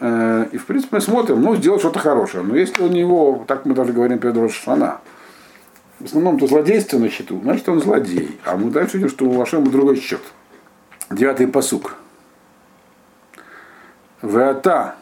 э, 0.00 0.46
и 0.52 0.56
в 0.56 0.66
принципе 0.66 0.96
мы 0.96 1.00
смотрим, 1.02 1.42
ну, 1.42 1.54
сделал 1.54 1.78
что-то 1.78 1.98
хорошее. 1.98 2.42
Но 2.42 2.56
если 2.56 2.82
у 2.82 2.88
него, 2.88 3.44
так 3.46 3.66
мы 3.66 3.74
даже 3.74 3.92
говорим 3.92 4.18
перед 4.18 4.36
Рошана, 4.36 5.00
в 6.00 6.06
основном 6.06 6.38
то 6.38 6.46
злодейство 6.46 6.98
на 6.98 7.10
счету, 7.10 7.40
значит 7.42 7.68
он 7.68 7.80
злодей. 7.80 8.40
А 8.44 8.56
мы 8.56 8.70
дальше 8.70 8.96
видим, 8.96 9.10
что 9.10 9.26
у 9.26 9.32
Вашема 9.32 9.68
другой 9.68 9.96
счет. 9.96 10.20
Девятый 11.10 11.46
посук. 11.46 11.96
Веата 14.22 14.96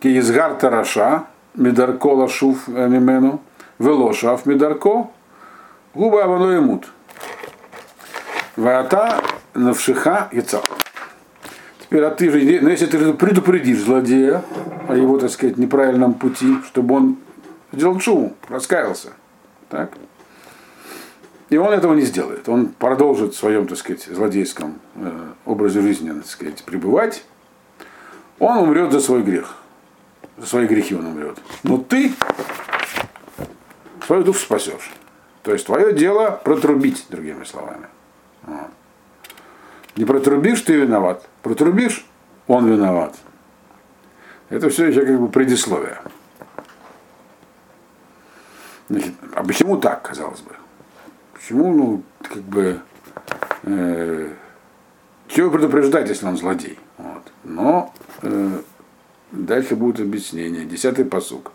Киизгар 0.00 0.54
Тараша, 0.54 1.24
Медарко 1.54 2.06
Лашув 2.06 2.68
Мимену, 2.68 3.40
Велошав 3.78 4.46
Медарко, 4.46 5.08
Губа 5.94 6.24
Авано 6.24 6.56
Имут. 6.56 6.86
Веата 8.56 9.20
Навшиха 9.54 10.28
Яцал. 10.32 10.64
Теперь, 11.80 12.04
а 12.04 12.10
ты 12.10 12.30
же, 12.30 12.60
ну, 12.62 12.68
если 12.68 12.86
ты 12.86 13.12
предупредишь 13.14 13.80
злодея 13.80 14.44
о 14.88 14.94
его, 14.94 15.18
так 15.18 15.30
сказать, 15.30 15.56
неправильном 15.58 16.14
пути, 16.14 16.58
чтобы 16.68 16.94
он 16.94 17.16
сделал 17.72 17.98
шум, 17.98 18.36
раскаялся. 18.48 19.12
Так? 19.68 19.92
И 21.48 21.56
он 21.56 21.72
этого 21.72 21.94
не 21.94 22.02
сделает. 22.02 22.48
Он 22.48 22.68
продолжит 22.68 23.34
в 23.34 23.36
своем, 23.36 23.66
так 23.66 23.76
сказать, 23.76 24.04
злодейском 24.04 24.78
э, 24.94 25.10
образе 25.44 25.80
жизни, 25.80 26.12
так 26.12 26.26
сказать, 26.26 26.62
пребывать. 26.62 27.24
Он 28.38 28.58
умрет 28.58 28.92
за 28.92 29.00
свой 29.00 29.22
грех. 29.22 29.56
За 30.36 30.46
свои 30.46 30.66
грехи 30.66 30.94
он 30.94 31.06
умрет. 31.06 31.38
Но 31.64 31.76
ты 31.76 32.12
свою 34.06 34.22
душу 34.22 34.40
спасешь. 34.40 34.92
То 35.42 35.52
есть 35.52 35.66
твое 35.66 35.92
дело 35.92 36.40
протрубить, 36.44 37.06
другими 37.10 37.44
словами. 37.44 37.86
Вот. 38.42 38.70
Не 39.96 40.04
протрубишь, 40.04 40.60
ты 40.62 40.74
виноват. 40.74 41.28
Протрубишь, 41.42 42.06
он 42.46 42.70
виноват. 42.70 43.16
Это 44.48 44.68
все 44.68 44.86
еще 44.86 45.04
как 45.04 45.20
бы 45.20 45.28
предисловие. 45.28 45.98
Значит, 48.88 49.14
а 49.34 49.44
почему 49.44 49.76
так, 49.76 50.02
казалось 50.02 50.40
бы? 50.40 50.52
Почему, 51.32 51.72
ну, 51.72 52.02
как 52.22 52.42
бы, 52.42 52.80
э, 53.62 54.32
чего 55.28 55.50
предупреждать, 55.50 56.08
если 56.08 56.26
он 56.26 56.36
злодей? 56.36 56.78
Вот. 56.98 57.22
Но 57.44 57.94
э, 58.22 58.58
дальше 59.30 59.76
будет 59.76 60.00
объяснение. 60.00 60.64
Десятый 60.64 61.04
посук. 61.04 61.52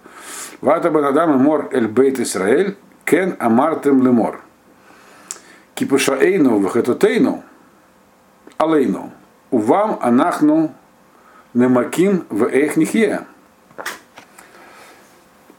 Вата 0.62 0.89
банадам 0.89 1.38
мор 1.38 1.69
эль 1.74 1.88
бейт 1.88 2.19
Исраэль 2.19 2.78
кен 3.04 3.36
амартем 3.39 4.02
лемор. 4.02 4.41
Кипушаэйну 5.76 6.60
вахатотейну 6.60 7.43
алейну. 8.58 9.12
Увам 9.52 10.00
анахну 10.02 10.74
немаким 11.54 12.26
в 12.30 12.46
эхнихе 12.46 13.26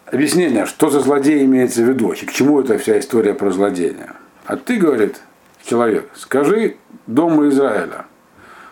объяснение, 0.06 0.66
что 0.66 0.90
за 0.90 1.00
злодей 1.00 1.44
имеется 1.44 1.82
в 1.82 1.88
виду, 1.88 2.12
и 2.12 2.24
к 2.24 2.32
чему 2.32 2.61
эта 2.61 2.78
вся 2.78 2.98
история 2.98 3.35
про 3.35 3.50
злодея. 3.50 4.14
А 4.44 4.56
ты, 4.56 4.76
говорит 4.76 5.20
человек, 5.64 6.11
скажи 6.14 6.76
Дому 7.06 7.48
Израиля, 7.48 8.06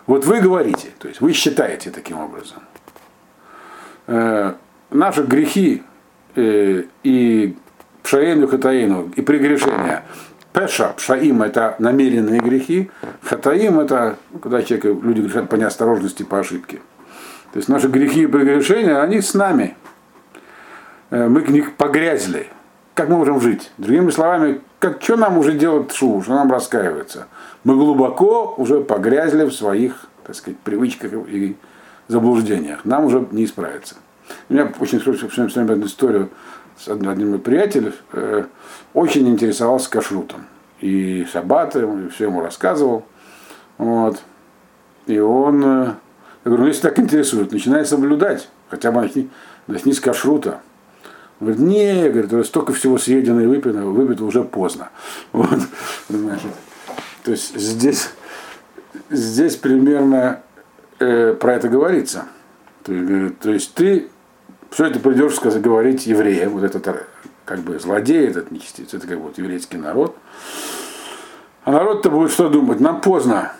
вот 0.07 0.25
вы 0.25 0.39
говорите, 0.39 0.89
то 0.99 1.07
есть 1.07 1.19
вы 1.19 1.33
считаете 1.33 1.91
таким 1.91 2.19
образом, 2.19 2.59
э, 4.07 4.53
наши 4.91 5.23
грехи 5.23 5.83
э, 6.35 6.83
и 7.03 7.55
пшаину 8.03 8.47
хатаину 8.47 9.11
и 9.15 9.21
прегрешения, 9.21 10.03
Пеша, 10.55 10.93
пшаим 10.95 11.41
это 11.41 11.75
намеренные 11.79 12.39
грехи, 12.39 12.89
хатаим 13.21 13.79
это 13.79 14.17
когда 14.41 14.63
человек, 14.63 15.03
люди 15.03 15.21
грешат 15.21 15.49
по 15.49 15.55
неосторожности, 15.55 16.23
по 16.23 16.39
ошибке. 16.39 16.77
То 17.51 17.57
есть 17.57 17.69
наши 17.69 17.87
грехи 17.87 18.23
и 18.23 18.27
прегрешения, 18.27 19.01
они 19.01 19.21
с 19.21 19.33
нами, 19.33 19.75
Э, 21.15 21.27
мы 21.27 21.41
к 21.41 21.49
них 21.49 21.75
погрязли. 21.75 22.47
Как 22.93 23.09
мы 23.09 23.17
можем 23.17 23.41
жить? 23.41 23.71
Другими 23.77 24.09
словами, 24.09 24.61
как, 24.79 25.01
что 25.01 25.17
нам 25.17 25.37
уже 25.37 25.53
делать 25.53 25.91
шу, 25.93 26.21
что 26.21 26.33
нам 26.33 26.51
раскаивается? 26.51 27.27
Мы 27.63 27.75
глубоко 27.75 28.53
уже 28.57 28.81
погрязли 28.81 29.45
в 29.45 29.53
своих, 29.53 30.07
так 30.25 30.35
сказать, 30.35 30.59
привычках 30.59 31.11
и 31.13 31.55
заблуждениях. 32.07 32.85
Нам 32.85 33.05
уже 33.05 33.25
не 33.31 33.45
исправиться. 33.45 33.95
Меня 34.49 34.71
очень 34.79 34.99
хорошо 34.99 35.27
одну 35.27 35.85
историю 35.85 36.29
с 36.77 36.87
одним, 36.87 37.35
из 37.35 37.41
приятелей, 37.41 37.93
э, 38.13 38.45
очень 38.95 39.27
интересовался 39.27 39.89
кашрутом. 39.89 40.47
И 40.79 41.25
шаббатом, 41.31 42.07
и 42.07 42.09
все 42.09 42.25
ему 42.25 42.41
рассказывал. 42.41 43.05
Вот. 43.77 44.19
И 45.05 45.19
он, 45.19 45.63
э, 45.63 45.85
я 45.85 45.95
говорю, 46.45 46.63
ну 46.63 46.67
если 46.67 46.81
так 46.81 46.97
интересует, 46.97 47.51
начинай 47.51 47.85
соблюдать, 47.85 48.49
хотя 48.69 48.91
бы 48.91 49.01
начни, 49.01 49.29
начни 49.67 49.93
с 49.93 49.99
кашрута. 49.99 50.61
Говорит, 51.39 51.59
не, 51.59 52.09
говорит, 52.09 52.45
столько 52.47 52.73
всего 52.73 52.97
съедено 52.97 53.41
и 53.41 53.45
выпито, 53.45 53.79
выпито 53.79 54.23
уже 54.23 54.43
поздно. 54.43 54.89
Вот, 55.33 55.59
значит, 56.09 56.51
то 57.23 57.31
есть 57.31 57.57
здесь, 57.59 58.09
здесь 59.09 59.57
примерно 59.57 60.41
э, 60.99 61.33
про 61.33 61.55
это 61.55 61.67
говорится. 61.67 62.25
То 62.83 62.93
есть, 62.93 63.39
то 63.39 63.51
есть 63.51 63.73
ты 63.73 64.07
все 64.69 64.85
это 64.85 64.99
придешь 64.99 65.35
сказать, 65.35 65.61
говорить 65.61 66.05
евреям, 66.05 66.53
вот 66.53 66.63
этот 66.63 66.87
как 67.45 67.59
бы 67.59 67.79
злодей, 67.79 68.27
этот 68.27 68.51
нечестивец, 68.51 68.93
это 68.93 69.07
как 69.07 69.17
бы 69.17 69.25
вот 69.25 69.37
еврейский 69.37 69.77
народ. 69.77 70.17
А 71.63 71.71
народ-то 71.71 72.09
будет 72.09 72.31
что 72.31 72.49
думать? 72.49 72.79
Нам 72.79 73.01
поздно. 73.01 73.53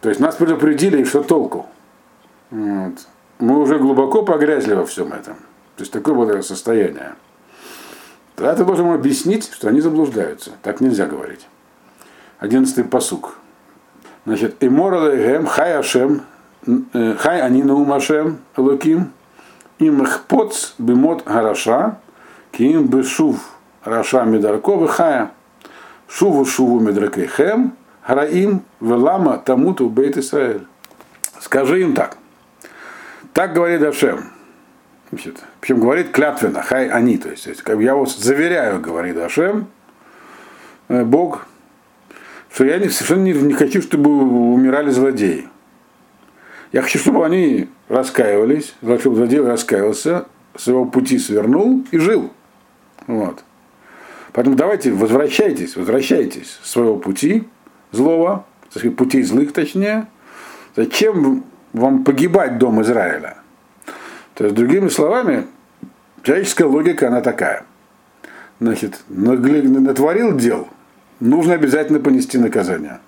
То 0.00 0.08
есть 0.08 0.20
нас 0.20 0.36
предупредили, 0.36 1.02
и 1.02 1.04
что 1.04 1.22
толку? 1.22 1.66
Вот. 2.50 2.94
Мы 3.38 3.58
уже 3.58 3.78
глубоко 3.78 4.22
погрязли 4.22 4.74
во 4.74 4.84
всем 4.86 5.12
этом. 5.12 5.34
То 5.76 5.82
есть 5.82 5.92
такое 5.92 6.14
было 6.14 6.40
состояние. 6.42 7.14
Тогда 8.36 8.54
ты 8.54 8.64
должен 8.64 8.90
объяснить, 8.90 9.50
что 9.52 9.68
они 9.68 9.80
заблуждаются. 9.80 10.52
Так 10.62 10.80
нельзя 10.80 11.06
говорить. 11.06 11.46
Одиннадцатый 12.38 12.84
посук. 12.84 13.36
Значит, 14.24 14.56
и 14.62 14.68
моралэгэм 14.68 15.46
хай 15.46 15.74
ашем, 15.74 16.22
э, 16.66 17.14
хай 17.18 17.40
анину 17.40 17.90
ашем 17.92 18.38
луким, 18.56 19.12
им 19.78 20.04
хпоц 20.04 20.74
бимот 20.78 21.24
гараша, 21.24 21.98
ким 22.52 22.86
бешув 22.86 23.40
раша 23.84 24.24
медарко 24.24 24.86
хая, 24.86 25.30
шуву 26.08 26.44
шуву 26.44 26.80
медракейхем, 26.80 27.72
хараим 28.02 28.62
велама 28.80 29.38
тамуту 29.38 29.88
бейт 29.88 30.16
Исраэль. 30.18 30.66
Скажи 31.40 31.82
им 31.82 31.94
так. 31.94 32.16
Так 33.32 33.54
говорит 33.54 33.82
Ашем 33.82 34.24
Значит, 35.10 35.42
причем 35.60 35.80
говорит 35.80 36.10
клятвенно, 36.10 36.62
хай 36.62 36.88
они, 36.88 37.18
то 37.18 37.30
есть, 37.30 37.62
как 37.62 37.76
бы 37.76 37.82
я 37.82 37.96
вас 37.96 38.16
заверяю, 38.16 38.80
говорит 38.80 39.16
Ашем, 39.16 39.66
э, 40.88 41.04
Бог, 41.04 41.46
что 42.52 42.64
я 42.64 42.78
не, 42.78 42.88
совершенно 42.88 43.24
не, 43.24 43.32
не 43.32 43.54
хочу, 43.54 43.82
чтобы 43.82 44.10
умирали 44.10 44.90
злодеи. 44.90 45.48
Я 46.70 46.82
хочу, 46.82 46.98
чтобы 46.98 47.24
они 47.24 47.68
раскаивались, 47.88 48.74
злодей 48.80 49.40
раскаивался, 49.40 50.26
своего 50.56 50.84
пути 50.84 51.18
свернул 51.18 51.84
и 51.90 51.98
жил. 51.98 52.30
Вот. 53.10 53.42
Поэтому 54.32 54.56
давайте 54.56 54.92
возвращайтесь, 54.92 55.76
возвращайтесь 55.76 56.58
с 56.62 56.70
своего 56.70 56.96
пути 56.96 57.48
злого, 57.90 58.46
путей 58.96 59.22
злых 59.22 59.52
точнее. 59.52 60.06
Зачем 60.76 61.44
вам 61.72 62.04
погибать 62.04 62.58
дом 62.58 62.80
Израиля? 62.82 63.38
То 64.34 64.44
есть, 64.44 64.56
другими 64.56 64.88
словами, 64.88 65.46
человеческая 66.22 66.66
логика, 66.66 67.08
она 67.08 67.20
такая. 67.20 67.64
Значит, 68.60 69.00
натворил 69.08 70.36
дел, 70.36 70.68
нужно 71.18 71.54
обязательно 71.54 71.98
понести 71.98 72.38
наказание. 72.38 73.00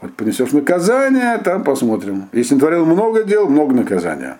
Вот 0.00 0.14
понесешь 0.14 0.50
наказание, 0.50 1.38
там 1.38 1.62
посмотрим. 1.62 2.28
Если 2.32 2.54
натворил 2.54 2.84
много 2.84 3.22
дел, 3.22 3.48
много 3.48 3.72
наказания. 3.72 4.38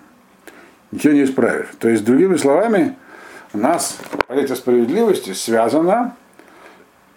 Ничего 0.91 1.13
не 1.13 1.23
исправишь. 1.23 1.69
То 1.79 1.87
есть, 1.87 2.03
другими 2.03 2.35
словами, 2.35 2.97
у 3.53 3.57
нас 3.57 3.97
понятие 4.27 4.55
справедливости 4.55 5.33
связано 5.33 6.15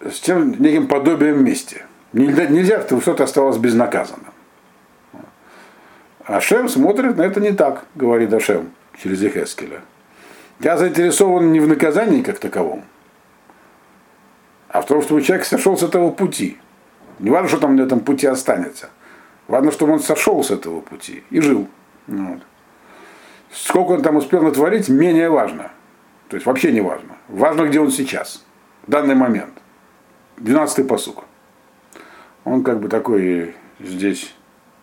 с 0.01 0.19
тем 0.19 0.51
неким 0.61 0.87
подобием 0.87 1.43
мести. 1.43 1.83
Нельзя, 2.13 2.45
нельзя 2.45 2.81
чтобы 2.81 3.01
что-то 3.01 3.23
осталось 3.23 3.57
безнаказанным. 3.57 4.31
Ашем 6.23 6.69
смотрит 6.69 7.17
на 7.17 7.23
это 7.23 7.39
не 7.41 7.51
так, 7.51 7.85
говорит 7.95 8.33
Ашем 8.33 8.71
через 9.01 9.21
Ехескеля. 9.21 9.81
Я 10.59 10.77
заинтересован 10.77 11.51
не 11.51 11.59
в 11.59 11.67
наказании 11.67 12.21
как 12.21 12.39
таковом, 12.39 12.83
а 14.69 14.81
в 14.81 14.85
том, 14.85 15.01
чтобы 15.01 15.21
человек 15.21 15.45
сошел 15.45 15.77
с 15.77 15.83
этого 15.83 16.11
пути. 16.11 16.57
Не 17.19 17.29
важно, 17.29 17.47
что 17.49 17.59
там 17.59 17.75
на 17.75 17.81
этом 17.81 17.99
пути 17.99 18.27
останется. 18.27 18.89
Важно, 19.47 19.71
чтобы 19.71 19.93
он 19.93 19.99
сошел 19.99 20.43
с 20.43 20.51
этого 20.51 20.81
пути 20.81 21.23
и 21.29 21.39
жил. 21.39 21.67
Вот. 22.07 22.41
Сколько 23.51 23.91
он 23.93 24.01
там 24.01 24.17
успел 24.17 24.41
натворить, 24.43 24.89
менее 24.89 25.29
важно. 25.29 25.71
То 26.29 26.35
есть 26.35 26.45
вообще 26.45 26.71
не 26.71 26.81
важно. 26.81 27.15
Важно, 27.27 27.63
где 27.63 27.79
он 27.79 27.91
сейчас, 27.91 28.43
в 28.85 28.91
данный 28.91 29.15
момент. 29.15 29.53
12-й 30.37 30.83
посук. 30.83 31.23
Он 32.43 32.63
как 32.63 32.79
бы 32.79 32.89
такой 32.89 33.55
здесь 33.79 34.33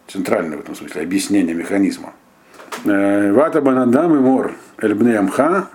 центральный 0.06 0.56
в 0.56 0.60
этом 0.60 0.74
смысле, 0.74 1.02
объяснение 1.02 1.54
механизма. 1.54 2.12
Э, 2.84 3.32
Вата 3.32 3.60
банадам 3.60 4.14
и 4.16 4.20
мор 4.20 4.54
эльбне 4.78 5.18
амха 5.18 5.68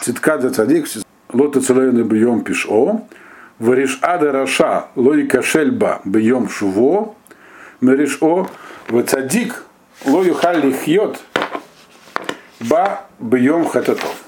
циткад 0.00 0.42
за 0.42 0.50
цадик 0.50 0.86
лота 1.32 1.60
целойны 1.60 2.02
бьем 2.02 2.42
пишо 2.42 3.02
вариш 3.58 3.98
ада 4.00 4.32
раша 4.32 4.86
лои 4.94 5.26
кашельба 5.26 6.00
бьем 6.04 6.48
шуво 6.48 7.14
мериш 7.80 8.18
о 8.22 8.48
в 8.88 9.02
цадик 9.02 9.64
лою 10.06 10.34
халли 10.34 10.72
хьет 10.72 11.20
ба 12.60 13.02
бьем 13.18 13.66
хататов. 13.66 14.19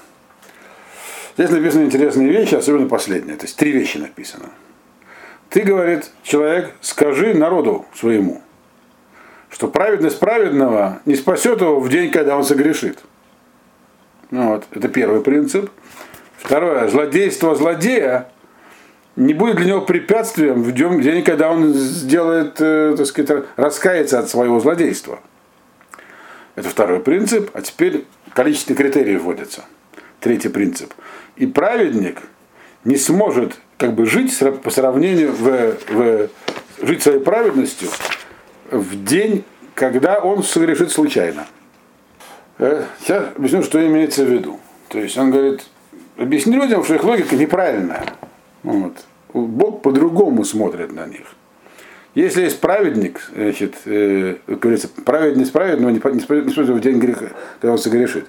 Здесь 1.35 1.49
написаны 1.49 1.85
интересные 1.85 2.29
вещи, 2.29 2.55
особенно 2.55 2.87
последние. 2.87 3.35
То 3.37 3.45
есть 3.45 3.57
три 3.57 3.71
вещи 3.71 3.97
написано. 3.97 4.49
Ты, 5.49 5.61
говорит 5.61 6.09
человек, 6.23 6.71
скажи 6.81 7.33
народу 7.33 7.85
своему, 7.93 8.41
что 9.49 9.67
праведность 9.67 10.19
праведного 10.19 11.01
не 11.05 11.15
спасет 11.15 11.61
его 11.61 11.79
в 11.79 11.89
день, 11.89 12.11
когда 12.11 12.37
он 12.37 12.43
согрешит. 12.43 12.99
Ну 14.31 14.49
вот, 14.49 14.65
это 14.71 14.87
первый 14.87 15.21
принцип. 15.21 15.69
Второе, 16.37 16.87
злодейство 16.87 17.55
злодея 17.55 18.29
не 19.15 19.33
будет 19.33 19.57
для 19.57 19.67
него 19.67 19.81
препятствием 19.81 20.63
в 20.63 20.71
день, 20.73 21.23
когда 21.23 21.51
он 21.51 21.73
сделает, 21.73 22.55
э, 22.59 22.95
так 22.97 23.05
сказать, 23.05 23.45
раскается 23.55 24.19
от 24.19 24.29
своего 24.29 24.59
злодейства. 24.59 25.19
Это 26.55 26.69
второй 26.69 26.99
принцип. 26.99 27.51
А 27.53 27.61
теперь 27.61 28.05
количественные 28.33 28.77
критерии 28.77 29.17
вводятся. 29.17 29.65
Третий 30.19 30.49
принцип. 30.49 30.93
И 31.35 31.47
праведник 31.47 32.21
не 32.83 32.97
сможет 32.97 33.57
как 33.77 33.93
бы 33.93 34.05
жить 34.05 34.37
по 34.63 34.69
сравнению 34.69 35.33
в, 35.33 35.77
в 35.89 36.29
жить 36.81 37.03
своей 37.03 37.19
праведностью 37.19 37.89
в 38.71 39.03
день, 39.03 39.43
когда 39.75 40.19
он 40.19 40.43
согрешит 40.43 40.91
случайно. 40.91 41.45
Э, 42.59 42.85
сейчас 42.99 43.29
объясню, 43.35 43.63
что 43.63 43.85
имеется 43.85 44.25
в 44.25 44.29
виду. 44.29 44.59
То 44.89 44.99
есть 44.99 45.17
он 45.17 45.31
говорит, 45.31 45.65
объясни 46.17 46.55
людям, 46.55 46.83
что 46.83 46.95
их 46.95 47.03
логика 47.03 47.35
неправильная. 47.35 48.05
Вот. 48.63 48.93
Бог 49.33 49.81
по-другому 49.81 50.43
смотрит 50.43 50.91
на 50.93 51.05
них. 51.07 51.25
Если 52.15 52.43
есть 52.43 52.59
праведник, 52.59 53.27
значит, 53.35 53.75
э, 53.85 54.35
говорится, 54.45 54.87
праведность 54.87 55.51
праведного 55.51 55.89
не, 55.89 55.97
не, 55.97 56.41
не 56.41 56.73
в 56.73 56.79
день 56.79 56.99
греха, 56.99 57.25
когда 57.59 57.73
он 57.73 57.79
согрешит. 57.79 58.27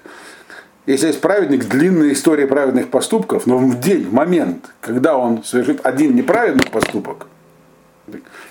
Если 0.85 1.07
есть 1.07 1.21
праведник, 1.21 1.65
длинная 1.65 2.13
история 2.13 2.45
праведных 2.45 2.89
поступков, 2.89 3.47
но 3.47 3.57
в 3.57 3.79
день, 3.79 4.03
в 4.03 4.13
момент, 4.13 4.69
когда 4.81 5.17
он 5.17 5.43
совершит 5.43 5.83
один 5.83 6.15
неправедный 6.15 6.69
поступок, 6.69 7.27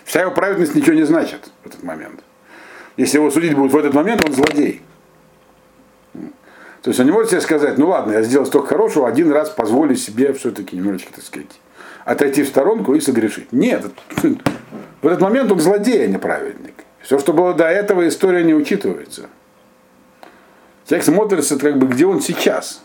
вся 0.05 0.23
его 0.23 0.33
праведность 0.33 0.75
ничего 0.75 0.95
не 0.95 1.05
значит 1.05 1.51
в 1.63 1.69
этот 1.69 1.83
момент. 1.85 2.21
Если 2.97 3.19
его 3.19 3.31
судить 3.31 3.55
будут 3.55 3.73
в 3.73 3.77
этот 3.77 3.95
момент, 3.95 4.25
он 4.25 4.33
злодей. 4.33 4.83
То 6.83 6.91
есть 6.91 7.01
он 7.01 7.07
не 7.07 7.13
может 7.13 7.31
себе 7.31 7.41
сказать, 7.41 7.79
ну 7.79 7.89
ладно, 7.89 8.13
я 8.13 8.23
сделал 8.23 8.47
столько 8.47 8.69
хорошего, 8.69 9.09
один 9.09 9.31
раз 9.33 9.49
позволю 9.51 9.95
себе 9.95 10.33
все-таки 10.33 10.77
немножечко, 10.77 11.13
так 11.15 11.25
сказать, 11.25 11.49
отойти 12.05 12.43
в 12.43 12.49
сторонку 12.49 12.95
и 12.95 13.01
согрешить. 13.01 13.53
Нет, 13.53 13.87
в 15.03 15.07
этот 15.07 15.21
момент 15.21 15.51
он 15.51 15.61
злодей, 15.61 16.05
а 16.05 16.09
не 16.09 16.19
праведник. 16.19 16.75
Все, 17.01 17.19
что 17.19 17.33
было 17.33 17.55
до 17.55 17.69
этого, 17.69 18.07
история 18.07 18.45
не 18.45 18.55
учитывается. 18.55 19.29
Человек 20.87 21.05
смотрится, 21.05 21.59
как 21.59 21.79
бы, 21.79 21.87
где 21.87 22.07
он 22.07 22.21
сейчас. 22.21 22.83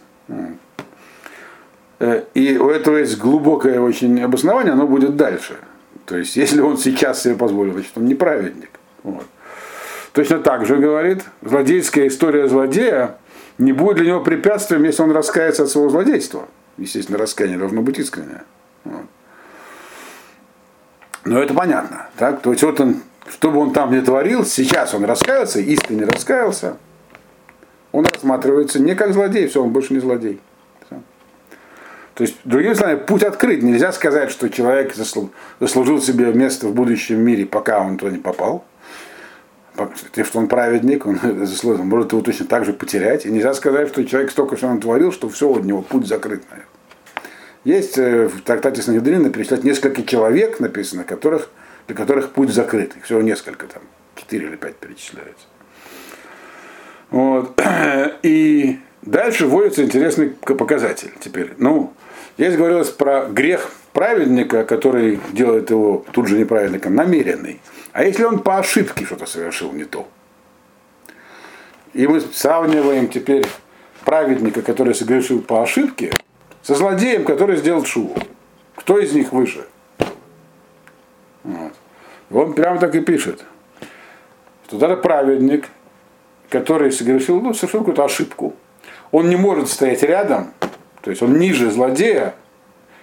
Э, 2.00 2.24
и 2.34 2.58
у 2.58 2.70
этого 2.70 2.98
есть 2.98 3.18
глубокое 3.18 3.80
очень 3.82 4.22
обоснование, 4.22 4.74
оно 4.74 4.88
будет 4.88 5.16
дальше. 5.16 5.58
То 6.06 6.18
есть, 6.18 6.36
если 6.38 6.62
он 6.62 6.78
сейчас 6.78 7.22
себе 7.22 7.36
позволил, 7.36 7.74
значит, 7.74 7.92
он 7.96 8.06
неправедник. 8.06 8.70
Вот. 9.04 9.26
Точно 10.14 10.40
так 10.40 10.66
же 10.66 10.78
говорит, 10.78 11.24
злодейская 11.42 12.08
история 12.08 12.48
злодея 12.48 13.18
не 13.58 13.74
будет 13.74 13.98
для 13.98 14.08
него 14.08 14.22
препятствием, 14.22 14.84
если 14.84 15.04
он 15.04 15.12
раскается 15.12 15.64
от 15.64 15.70
своего 15.70 15.90
злодейства. 15.90 16.48
Естественно, 16.78 17.18
раскаяние 17.18 17.60
должно 17.60 17.82
быть 17.82 18.00
искреннее. 18.00 18.44
Вот. 18.86 19.06
Но 21.26 21.44
это 21.44 21.54
понятно. 21.54 22.08
Так? 22.18 22.42
То 22.42 22.52
есть 22.52 22.64
вот 22.64 22.80
он, 22.80 23.02
что 23.30 23.52
бы 23.52 23.60
он 23.60 23.74
там 23.74 23.92
ни 23.92 24.00
творил, 24.00 24.46
сейчас 24.46 24.94
он 24.94 25.04
раскаялся, 25.04 25.60
искренне 25.60 26.06
раскаялся, 26.06 26.78
он 27.92 28.06
рассматривается 28.06 28.80
не 28.80 28.96
как 28.96 29.14
злодей, 29.14 29.48
все, 29.48 29.64
он 29.64 29.72
больше 29.72 29.94
не 29.94 30.00
злодей. 30.00 30.40
То 32.20 32.24
есть, 32.24 32.36
другими 32.44 32.74
словами, 32.74 32.98
путь 32.98 33.24
открыт. 33.24 33.64
Нельзя 33.64 33.94
сказать, 33.94 34.30
что 34.30 34.50
человек 34.50 34.94
заслужил 34.94 36.02
себе 36.02 36.34
место 36.34 36.68
в 36.68 36.74
будущем 36.74 37.22
мире, 37.22 37.46
пока 37.46 37.80
он 37.80 37.98
туда 37.98 38.12
не 38.12 38.18
попал. 38.18 38.66
Тем, 40.12 40.26
что 40.26 40.40
он 40.40 40.50
праведник, 40.50 41.06
он 41.06 41.18
заслужил, 41.46 41.86
может 41.86 42.12
его 42.12 42.22
точно 42.22 42.46
так 42.46 42.66
же 42.66 42.74
потерять. 42.74 43.26
И 43.26 43.32
нельзя 43.32 43.54
сказать, 43.54 43.88
что 43.88 44.04
человек 44.04 44.32
столько 44.32 44.58
что 44.58 44.68
он 44.68 44.82
творил, 44.82 45.14
что 45.14 45.30
все, 45.30 45.50
от 45.50 45.64
него 45.64 45.82
путь 45.82 46.08
закрыт. 46.08 46.44
Есть 47.64 47.98
э, 47.98 48.28
в 48.28 48.42
трактате 48.42 48.82
Снегодрина 48.82 49.30
перечислять 49.30 49.64
несколько 49.64 50.04
человек, 50.04 50.60
написано, 50.60 51.06
которых, 51.06 51.50
для 51.88 51.96
которых 51.96 52.32
путь 52.32 52.50
закрыт. 52.50 52.98
Их 52.98 53.06
всего 53.06 53.22
несколько, 53.22 53.66
там, 53.68 53.84
четыре 54.18 54.48
или 54.48 54.56
пять 54.58 54.76
перечисляется. 54.76 55.46
Вот. 57.12 57.60
И 58.24 58.80
дальше 59.02 59.48
вводится 59.48 59.84
интересный 59.84 60.30
показатель 60.30 61.12
теперь. 61.20 61.54
Ну, 61.58 61.94
здесь 62.38 62.56
говорилось 62.56 62.90
про 62.90 63.26
грех 63.26 63.72
праведника, 63.94 64.64
который 64.64 65.20
делает 65.32 65.70
его 65.70 66.06
тут 66.12 66.28
же 66.28 66.38
неправедником, 66.38 66.96
намеренный. 66.96 67.60
А 67.92 68.04
если 68.04 68.24
он 68.24 68.40
по 68.40 68.58
ошибке 68.60 69.06
что-то 69.06 69.26
совершил 69.26 69.72
не 69.72 69.86
то? 69.86 70.08
И 71.94 72.08
мы 72.08 72.22
сравниваем 72.22 73.08
теперь 73.08 73.46
праведника, 74.06 74.62
который 74.62 74.94
согрешил 74.94 75.42
по 75.42 75.64
ошибке, 75.64 76.12
со 76.62 76.76
злодеем, 76.76 77.26
который 77.26 77.58
сделал 77.58 77.84
шуву. 77.84 78.16
Кто 78.76 79.00
из 79.00 79.14
них 79.14 79.32
выше? 79.32 79.66
Вот. 81.44 81.74
Он 82.32 82.54
прямо 82.54 82.80
так 82.80 82.94
и 82.96 83.02
пишет, 83.02 83.44
что 84.68 84.78
даже 84.78 84.98
праведник, 84.98 85.68
который 86.50 86.92
совершил, 86.92 87.42
ну, 87.42 87.54
совершил 87.54 87.82
какую-то 87.82 88.06
ошибку, 88.06 88.56
он 89.12 89.30
не 89.30 89.36
может 89.36 89.70
стоять 89.70 90.04
рядом, 90.04 90.54
то 91.02 91.10
есть 91.10 91.22
он 91.22 91.38
ниже 91.38 91.72
злодея, 91.72 92.36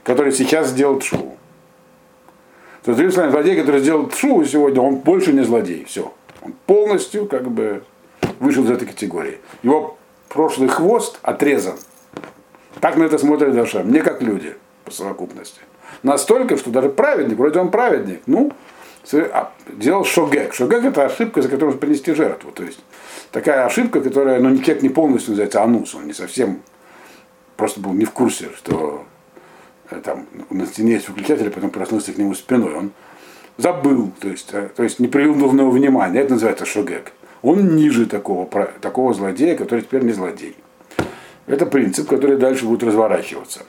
который 0.05 0.33
сейчас 0.33 0.69
сделал 0.69 1.01
шоу. 1.01 1.37
То 2.85 2.93
есть, 2.93 2.99
другими 3.01 3.31
злодей, 3.31 3.57
который 3.57 3.81
сделал 3.81 4.11
шоу 4.13 4.45
сегодня, 4.45 4.81
он 4.81 4.97
больше 4.97 5.33
не 5.33 5.43
злодей. 5.43 5.85
Все. 5.85 6.13
Он 6.43 6.55
полностью 6.67 7.27
как 7.27 7.51
бы 7.51 7.83
вышел 8.39 8.63
из 8.65 8.71
этой 8.71 8.87
категории. 8.87 9.39
Его 9.65 9.99
прошлый 10.29 10.69
хвост 10.69 11.19
отрезан. 11.23 11.77
Так 12.81 12.97
на 12.97 13.03
это 13.03 13.19
смотрят 13.19 13.55
Даша. 13.55 13.83
Мне 13.83 14.03
как 14.03 14.23
люди 14.23 14.55
по 14.85 14.93
совокупности. 14.93 15.61
Настолько, 16.05 16.57
что 16.57 16.71
даже 16.71 16.89
праведник, 16.89 17.39
вроде 17.39 17.59
он 17.59 17.73
праведник, 17.73 18.21
ну, 18.27 18.53
делал 19.69 20.05
шогек. 20.05 20.55
Шогек 20.55 20.85
это 20.85 21.05
ошибка, 21.05 21.43
за 21.43 21.49
которую 21.49 21.79
принести 21.79 22.15
жертву. 22.15 22.51
То 22.53 22.63
есть 22.63 22.81
такая 23.31 23.67
ошибка, 23.67 24.01
которая, 24.01 24.41
ну, 24.41 24.57
человек 24.59 24.83
не 24.83 24.89
полностью 24.89 25.33
называется 25.33 25.63
анус, 25.63 25.95
он 25.95 26.07
не 26.07 26.13
совсем 26.13 26.61
просто 27.57 27.81
был 27.81 27.93
не 27.93 28.05
в 28.05 28.13
курсе, 28.13 28.51
что 28.57 29.05
э, 29.91 30.01
там 30.03 30.27
на 30.51 30.67
стене 30.67 30.95
есть 30.95 31.09
выключатель, 31.09 31.51
потом 31.51 31.71
проснулся 31.71 32.13
к 32.13 32.19
нему 32.19 32.35
спиной. 32.35 32.75
Он 32.75 32.93
забыл, 33.57 34.13
то 34.21 34.29
есть, 34.29 34.51
э, 34.53 34.69
то 34.75 34.83
есть 34.83 34.99
не 35.01 35.09
привел 35.09 35.35
нужного 35.35 35.71
внимания. 35.71 36.21
Это 36.21 36.35
называется 36.35 36.67
шогек. 36.67 37.13
Он 37.43 37.77
ниже 37.77 38.07
такого, 38.07 38.47
такого 38.81 39.15
злодея, 39.15 39.57
который 39.57 39.83
теперь 39.83 40.03
не 40.03 40.13
злодей. 40.13 40.57
Это 41.47 41.65
принцип, 41.67 42.09
который 42.09 42.37
дальше 42.37 42.67
будет 42.67 42.83
разворачиваться. 42.83 43.65